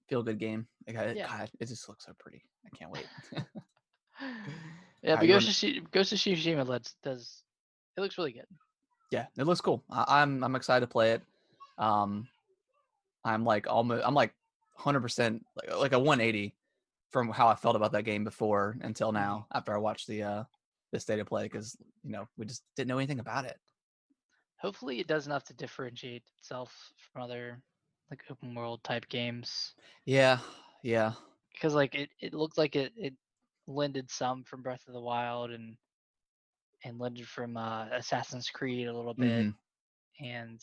[0.09, 0.67] feel good game.
[0.89, 1.29] Like, I, Yeah.
[1.29, 2.43] God, it just looks so pretty.
[2.67, 3.07] I can't wait.
[5.03, 7.43] Yeah, but you Ghost of, Tsu- Ghost of Tsushima lets does
[7.97, 8.45] it looks really good.
[9.11, 9.83] yeah, it looks cool.
[9.89, 11.23] I, I'm I'm excited to play it.
[11.79, 12.29] Um,
[13.25, 14.35] I'm like almost I'm like
[14.75, 16.55] 100 percent like like a 180
[17.11, 20.45] from how I felt about that game before until now after I watched the uh
[20.93, 23.59] the state of play because you know we just didn't know anything about it.
[24.61, 27.62] Hopefully it does enough to differentiate itself from other
[28.11, 29.75] like open world type games.
[30.05, 30.41] Yeah,
[30.83, 31.14] yeah,
[31.53, 33.14] Because like it, it looked like it, it
[33.66, 35.77] lended some from Breath of the Wild and
[36.85, 39.47] and lended from uh, Assassin's Creed a little bit.
[39.47, 39.55] mhm,
[40.21, 40.61] and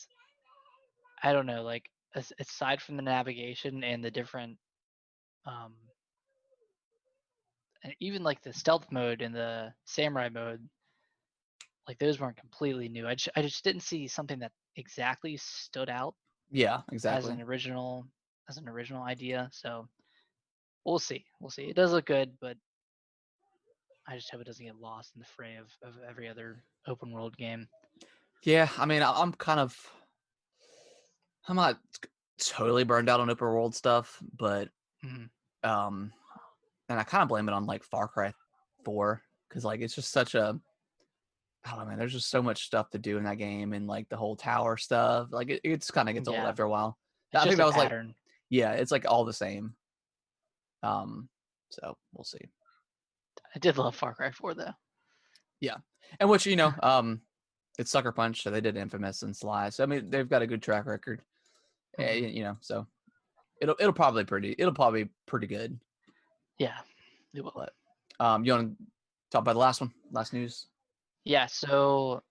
[1.22, 1.90] I don't know, like
[2.38, 4.56] aside from the navigation and the different,
[5.46, 5.74] um,
[7.84, 10.60] and even like the stealth mode and the samurai mode,
[11.86, 13.06] like those weren't completely new.
[13.06, 16.14] I just, I just didn't see something that exactly stood out
[16.50, 18.06] yeah, exactly as an original
[18.48, 19.48] as an original idea.
[19.52, 19.88] So
[20.84, 21.64] we'll see, we'll see.
[21.64, 22.56] It does look good, but
[24.06, 27.10] I just hope it doesn't get lost in the fray of, of every other open
[27.10, 27.68] world game.
[28.42, 29.76] Yeah, I mean, I'm kind of,
[31.48, 31.78] I'm not
[32.38, 34.68] totally burned out on open world stuff, but
[35.04, 35.30] Mhm.
[35.64, 36.12] um,
[36.88, 38.32] and I kind of blame it on like Far Cry
[38.84, 40.60] Four because like it's just such a,
[41.64, 41.98] I don't know, man.
[41.98, 44.76] There's just so much stuff to do in that game, and like the whole tower
[44.76, 46.98] stuff, like it, it's kind of gets old after a while.
[47.32, 47.90] It's I think that was like,
[48.50, 49.74] yeah, it's like all the same.
[50.82, 51.28] Um,
[51.70, 52.38] so we'll see.
[53.54, 54.72] I did love Far Cry 4 though.
[55.60, 55.78] Yeah,
[56.20, 57.20] and which you know, um,
[57.78, 59.70] it's Sucker Punch, so they did Infamous and Sly.
[59.70, 61.22] So I mean, they've got a good track record.
[61.98, 62.34] Eh, Mhm.
[62.34, 62.86] you know, so
[63.60, 65.78] it'll it'll probably pretty it'll probably be pretty good.
[66.58, 66.80] Yeah,
[67.34, 67.52] it will.
[67.54, 67.74] But
[68.20, 68.84] um, you want to
[69.30, 70.66] talk about the last one, last news?
[71.24, 72.22] Yeah, so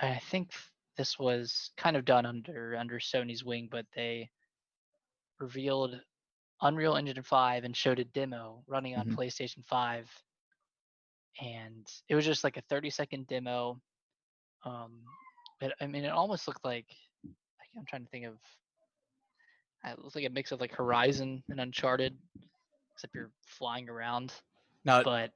[0.00, 0.52] I think
[0.96, 4.30] this was kind of done under under Sony's wing, but they
[5.38, 6.00] revealed
[6.60, 9.16] Unreal Engine 5 and showed a demo running on Mhm.
[9.16, 10.10] PlayStation 5.
[11.40, 13.80] And it was just like a 30 second demo.
[14.64, 15.02] Um,
[15.60, 16.86] but I mean, it almost looked like
[17.24, 18.38] like, I'm trying to think of
[19.84, 22.16] It looks like a mix of like Horizon and Uncharted,
[22.94, 24.32] except you're flying around.
[24.84, 25.32] Now, But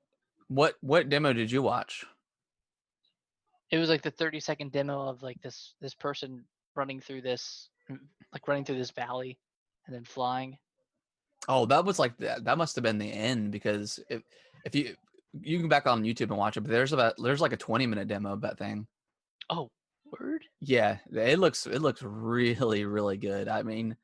[0.49, 2.05] what what demo did you watch?
[3.71, 6.45] it was like the 30 second demo of like this this person
[6.75, 7.99] running through this mm,
[8.33, 9.39] like running through this valley
[9.87, 10.57] and then flying.
[11.49, 12.45] Oh, that was like that.
[12.45, 14.23] That must have been the end because if
[14.65, 14.95] if you
[15.43, 17.57] you can go back on YouTube and watch it, but there's about there's like a
[17.59, 18.87] 20 minute demo of that thing.
[19.51, 19.71] Oh,
[20.19, 20.45] word.
[20.61, 23.49] Yeah, it looks it looks really really good.
[23.49, 23.97] I mean,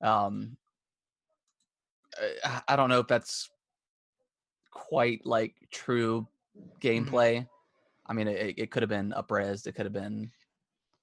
[0.00, 0.56] um,
[2.44, 3.50] I- I don't know if that's
[4.70, 6.26] quite like true
[6.80, 7.48] gameplay.
[8.06, 9.66] I mean, it, it could have been upres.
[9.66, 10.30] It could have been,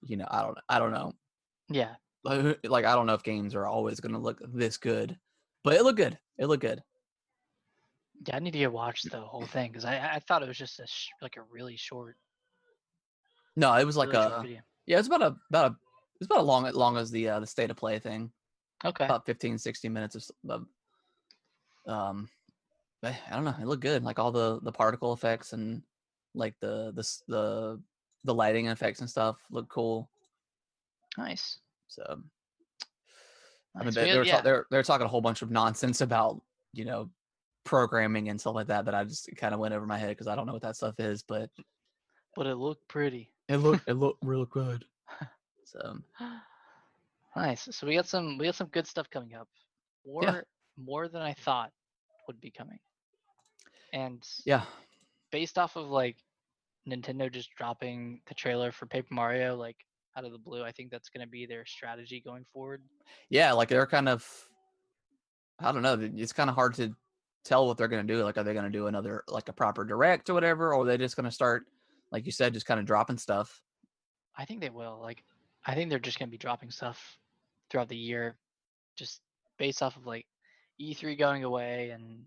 [0.01, 1.13] you know, I don't I don't know.
[1.69, 1.95] Yeah.
[2.23, 5.17] Like I don't know if games are always going to look this good,
[5.63, 6.17] but it looked good.
[6.37, 6.81] It looked good.
[8.25, 10.57] Yeah, I need to go watch the whole thing because I I thought it was
[10.57, 12.17] just a sh- like a really short,
[13.55, 15.75] No, it was like really a yeah, it's about a about a
[16.19, 18.31] it's about a long long as the uh, the state of play thing.
[18.85, 19.05] Okay.
[19.05, 20.65] about 15 16 minutes of, of
[21.87, 22.29] um
[23.03, 25.81] i don't know it looked good like all the the particle effects and
[26.33, 27.81] like the the the
[28.23, 30.09] the lighting effects and stuff look cool
[31.17, 31.59] Nice.
[31.87, 33.95] so i mean nice.
[33.95, 34.37] they, they were yeah.
[34.37, 36.41] ta- they're they're talking a whole bunch of nonsense about
[36.73, 37.09] you know
[37.63, 40.27] programming and stuff like that that i just kind of went over my head because
[40.27, 41.49] i don't know what that stuff is but
[42.35, 43.31] but it looked pretty.
[43.47, 44.83] it looked it looked real good
[45.63, 45.97] so
[47.35, 47.67] nice.
[47.71, 49.47] So we got some we got some good stuff coming up.
[50.05, 50.43] More
[50.77, 51.71] more than I thought
[52.27, 52.79] would be coming.
[53.93, 54.63] And yeah
[55.31, 56.17] based off of like
[56.87, 59.75] Nintendo just dropping the trailer for Paper Mario like
[60.17, 62.81] out of the blue, I think that's going to be their strategy going forward.
[63.29, 64.25] yeah like they're kind of
[65.59, 66.95] i don't know it's kind of hard to
[67.43, 69.53] tell what they're going to do like are they going to do another like a
[69.53, 71.65] proper direct or whatever or are they just going to start
[72.11, 73.61] like you said just kind of dropping stuff
[74.37, 74.99] I think they will.
[75.01, 75.23] Like
[75.65, 77.17] I think they're just going to be dropping stuff
[77.69, 78.37] throughout the year
[78.97, 79.21] just
[79.57, 80.25] based off of like
[80.81, 82.23] E3 going away and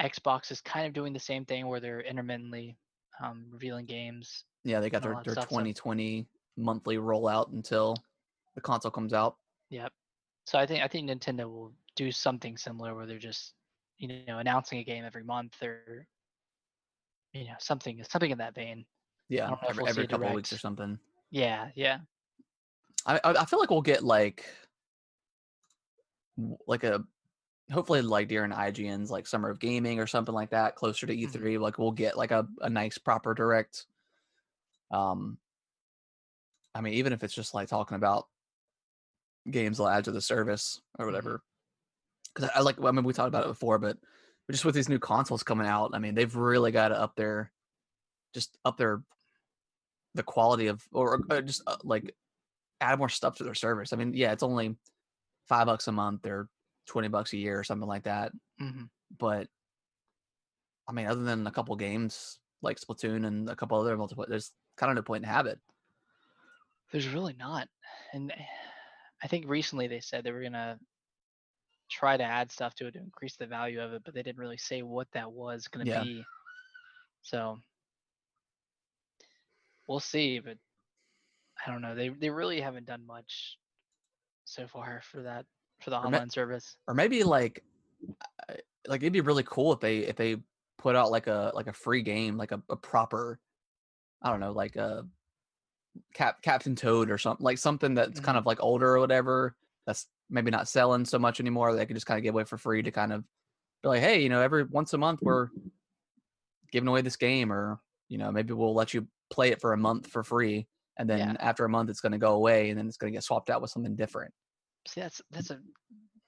[0.00, 2.76] Xbox is kind of doing the same thing where they're intermittently
[3.22, 4.44] um, revealing games.
[4.64, 6.26] yeah they got their, their stuff, so- 2020
[6.56, 7.94] monthly rollout until
[8.54, 9.36] the console comes out
[9.70, 9.92] Yep.
[10.46, 13.54] So I think I think Nintendo will do something similar where they're just
[13.98, 16.06] you know announcing a game every month or
[17.32, 18.84] you know something something in that vein.
[19.28, 20.98] yeah don't know if every, every couple weeks or something
[21.30, 21.98] Yeah, yeah.
[23.18, 24.44] I, I feel like we'll get like
[26.66, 27.04] like a
[27.70, 31.28] hopefully like during IGN's like summer of gaming or something like that closer to Mhm.
[31.28, 33.86] E3 like we'll get like a, a nice proper direct
[34.90, 35.38] um
[36.74, 38.28] I mean even if it's just like talking about
[39.50, 41.42] games they'll add to the service or whatever
[42.34, 43.98] because I, I like I mean we talked about it before but
[44.50, 47.52] just with these new consoles coming out I mean they've really got to up their
[48.34, 49.02] just up their
[50.14, 52.14] the quality of or uh, just uh, like
[52.80, 53.92] add more stuff to their service.
[53.92, 54.76] I mean, yeah, it's only
[55.48, 56.48] five bucks a month or
[56.86, 58.32] twenty bucks a year or something like that.
[58.58, 58.84] hmm
[59.16, 59.48] But
[60.88, 64.52] I mean, other than a couple games like Splatoon and a couple other multiplayer, there's
[64.76, 65.60] kind of no point in have it.
[66.92, 67.68] There's really not,
[68.12, 68.46] and eh,
[69.22, 70.78] I think recently they said they were gonna
[71.90, 74.38] try to add stuff to it to increase the value of it, but they didn't
[74.38, 76.04] really say what that was gonna Yeah.
[76.04, 76.24] be.
[77.22, 77.58] So
[79.86, 80.58] we'll see, but
[81.66, 81.94] I don't know.
[81.94, 83.58] They they really haven't done much
[84.44, 85.46] so far for that
[85.80, 86.76] for the ma- online service.
[86.86, 87.64] Or maybe like,
[88.86, 90.42] like it'd be really cool if they if they
[90.78, 93.40] put out like a like a free game, like a, a proper,
[94.22, 95.06] I don't know, like a
[96.14, 98.40] Cap Captain Toad or something, like something that's kind Mhm.
[98.40, 99.56] of like older or whatever.
[99.86, 101.74] That's maybe not selling so much anymore.
[101.74, 103.24] They could just kind of give away for free to kind of
[103.82, 105.48] be like, hey, you know, every once a month we're
[106.72, 109.76] giving away this game, or you know, maybe we'll let you play it for a
[109.76, 110.68] month for free,
[111.00, 111.36] and then Yeah.
[111.40, 113.48] after a month it's going to go away, and then it's going to get swapped
[113.50, 114.32] out with something different.
[114.86, 115.58] See, that's that's a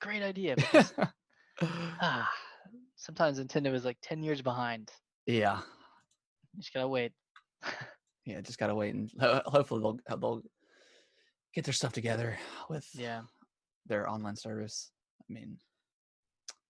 [0.00, 0.92] great idea because
[1.62, 2.30] ah,
[2.96, 4.90] sometimes Nintendo is like ten years behind.
[5.26, 5.58] yeah,
[6.54, 7.12] You just gotta wait.
[8.26, 9.10] yeah, just gotta wait and
[9.46, 10.42] hopefully they'll uh, they'll
[11.54, 13.22] get their stuff together with yeah.
[13.86, 14.90] their online service.
[15.20, 15.58] I mean,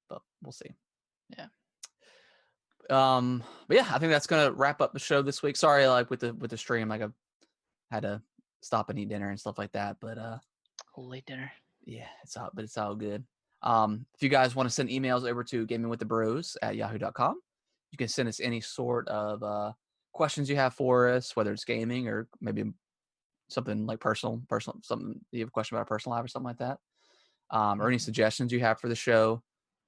[0.09, 0.70] but we'll see.
[1.36, 1.46] Yeah.
[2.90, 5.57] Um, but yeah, I think that's gonna wrap up the show this week.
[5.57, 7.07] Sorry, like with the with the stream, like I
[7.93, 8.22] had to
[8.62, 9.99] stop and eat dinner and stuff like that.
[10.01, 10.38] But uh,
[10.97, 11.53] Late dinner.
[11.84, 13.24] yeah, it's all but it's all good.
[13.62, 16.76] Um, if you guys want to send emails over to gaming with the bros at
[16.76, 17.40] yahoo.com,
[17.90, 19.72] you can send us any sort of uh
[20.12, 22.64] questions you have for us, whether it's gaming or maybe
[23.51, 26.49] something like personal, personal something you have a question about a personal life or something
[26.49, 26.78] like that.
[27.51, 28.01] Um, or any Mhm.
[28.01, 29.43] suggestions you have for the show,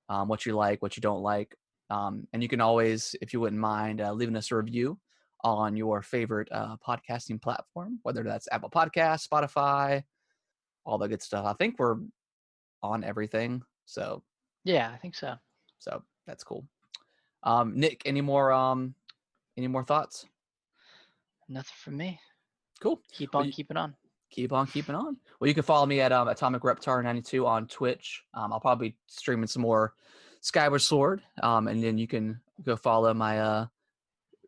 [0.08, 1.56] um, what you like, what you don't like.
[1.90, 5.00] Um, and you can always, if you wouldn't mind, uh, leaving us a review
[5.44, 10.02] on your favorite uh, podcasting platform, whether that's Apple Podcasts, Spotify,
[10.86, 11.44] all the good stuff.
[11.46, 11.98] I think we're
[12.82, 13.62] on everything.
[13.84, 14.22] So
[14.64, 15.34] Yeah, I think so.
[15.78, 16.66] so that's cool.
[17.42, 18.94] Um, Nick, any more um,
[19.56, 20.26] any more thoughts?
[21.48, 22.18] Nothing from me.
[22.80, 23.00] Cool.
[23.12, 23.94] Keep Well, on you- keeping on.
[24.30, 25.16] keep on keeping on.
[25.38, 28.22] Well, you can follow me at um, Atomic Reptar 92 on Twitch.
[28.32, 29.94] Um, I'll probably be streaming some more
[30.40, 31.22] Skyward Sword.
[31.42, 33.66] Um, and then you can go follow my uh,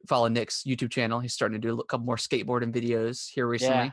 [0.06, 1.20] follow Nick's YouTube channel.
[1.20, 3.86] He's starting to do a couple more skateboarding videos here recently.
[3.86, 3.90] Yeah.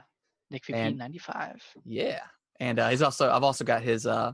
[0.51, 1.61] Nick And- VP ninety five.
[1.85, 2.19] Yeah.
[2.59, 4.31] And uh, he's also I've also got his uh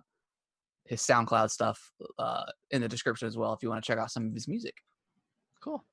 [0.86, 4.12] his SoundCloud stuff uh in the description as well if you want to check out
[4.12, 4.76] some of his music.
[5.62, 5.84] Cool.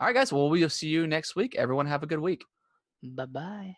[0.00, 0.32] All right, guys.
[0.32, 1.54] Well, we'll see you next week.
[1.56, 2.44] Everyone have a good week.
[3.02, 3.76] Bye bye.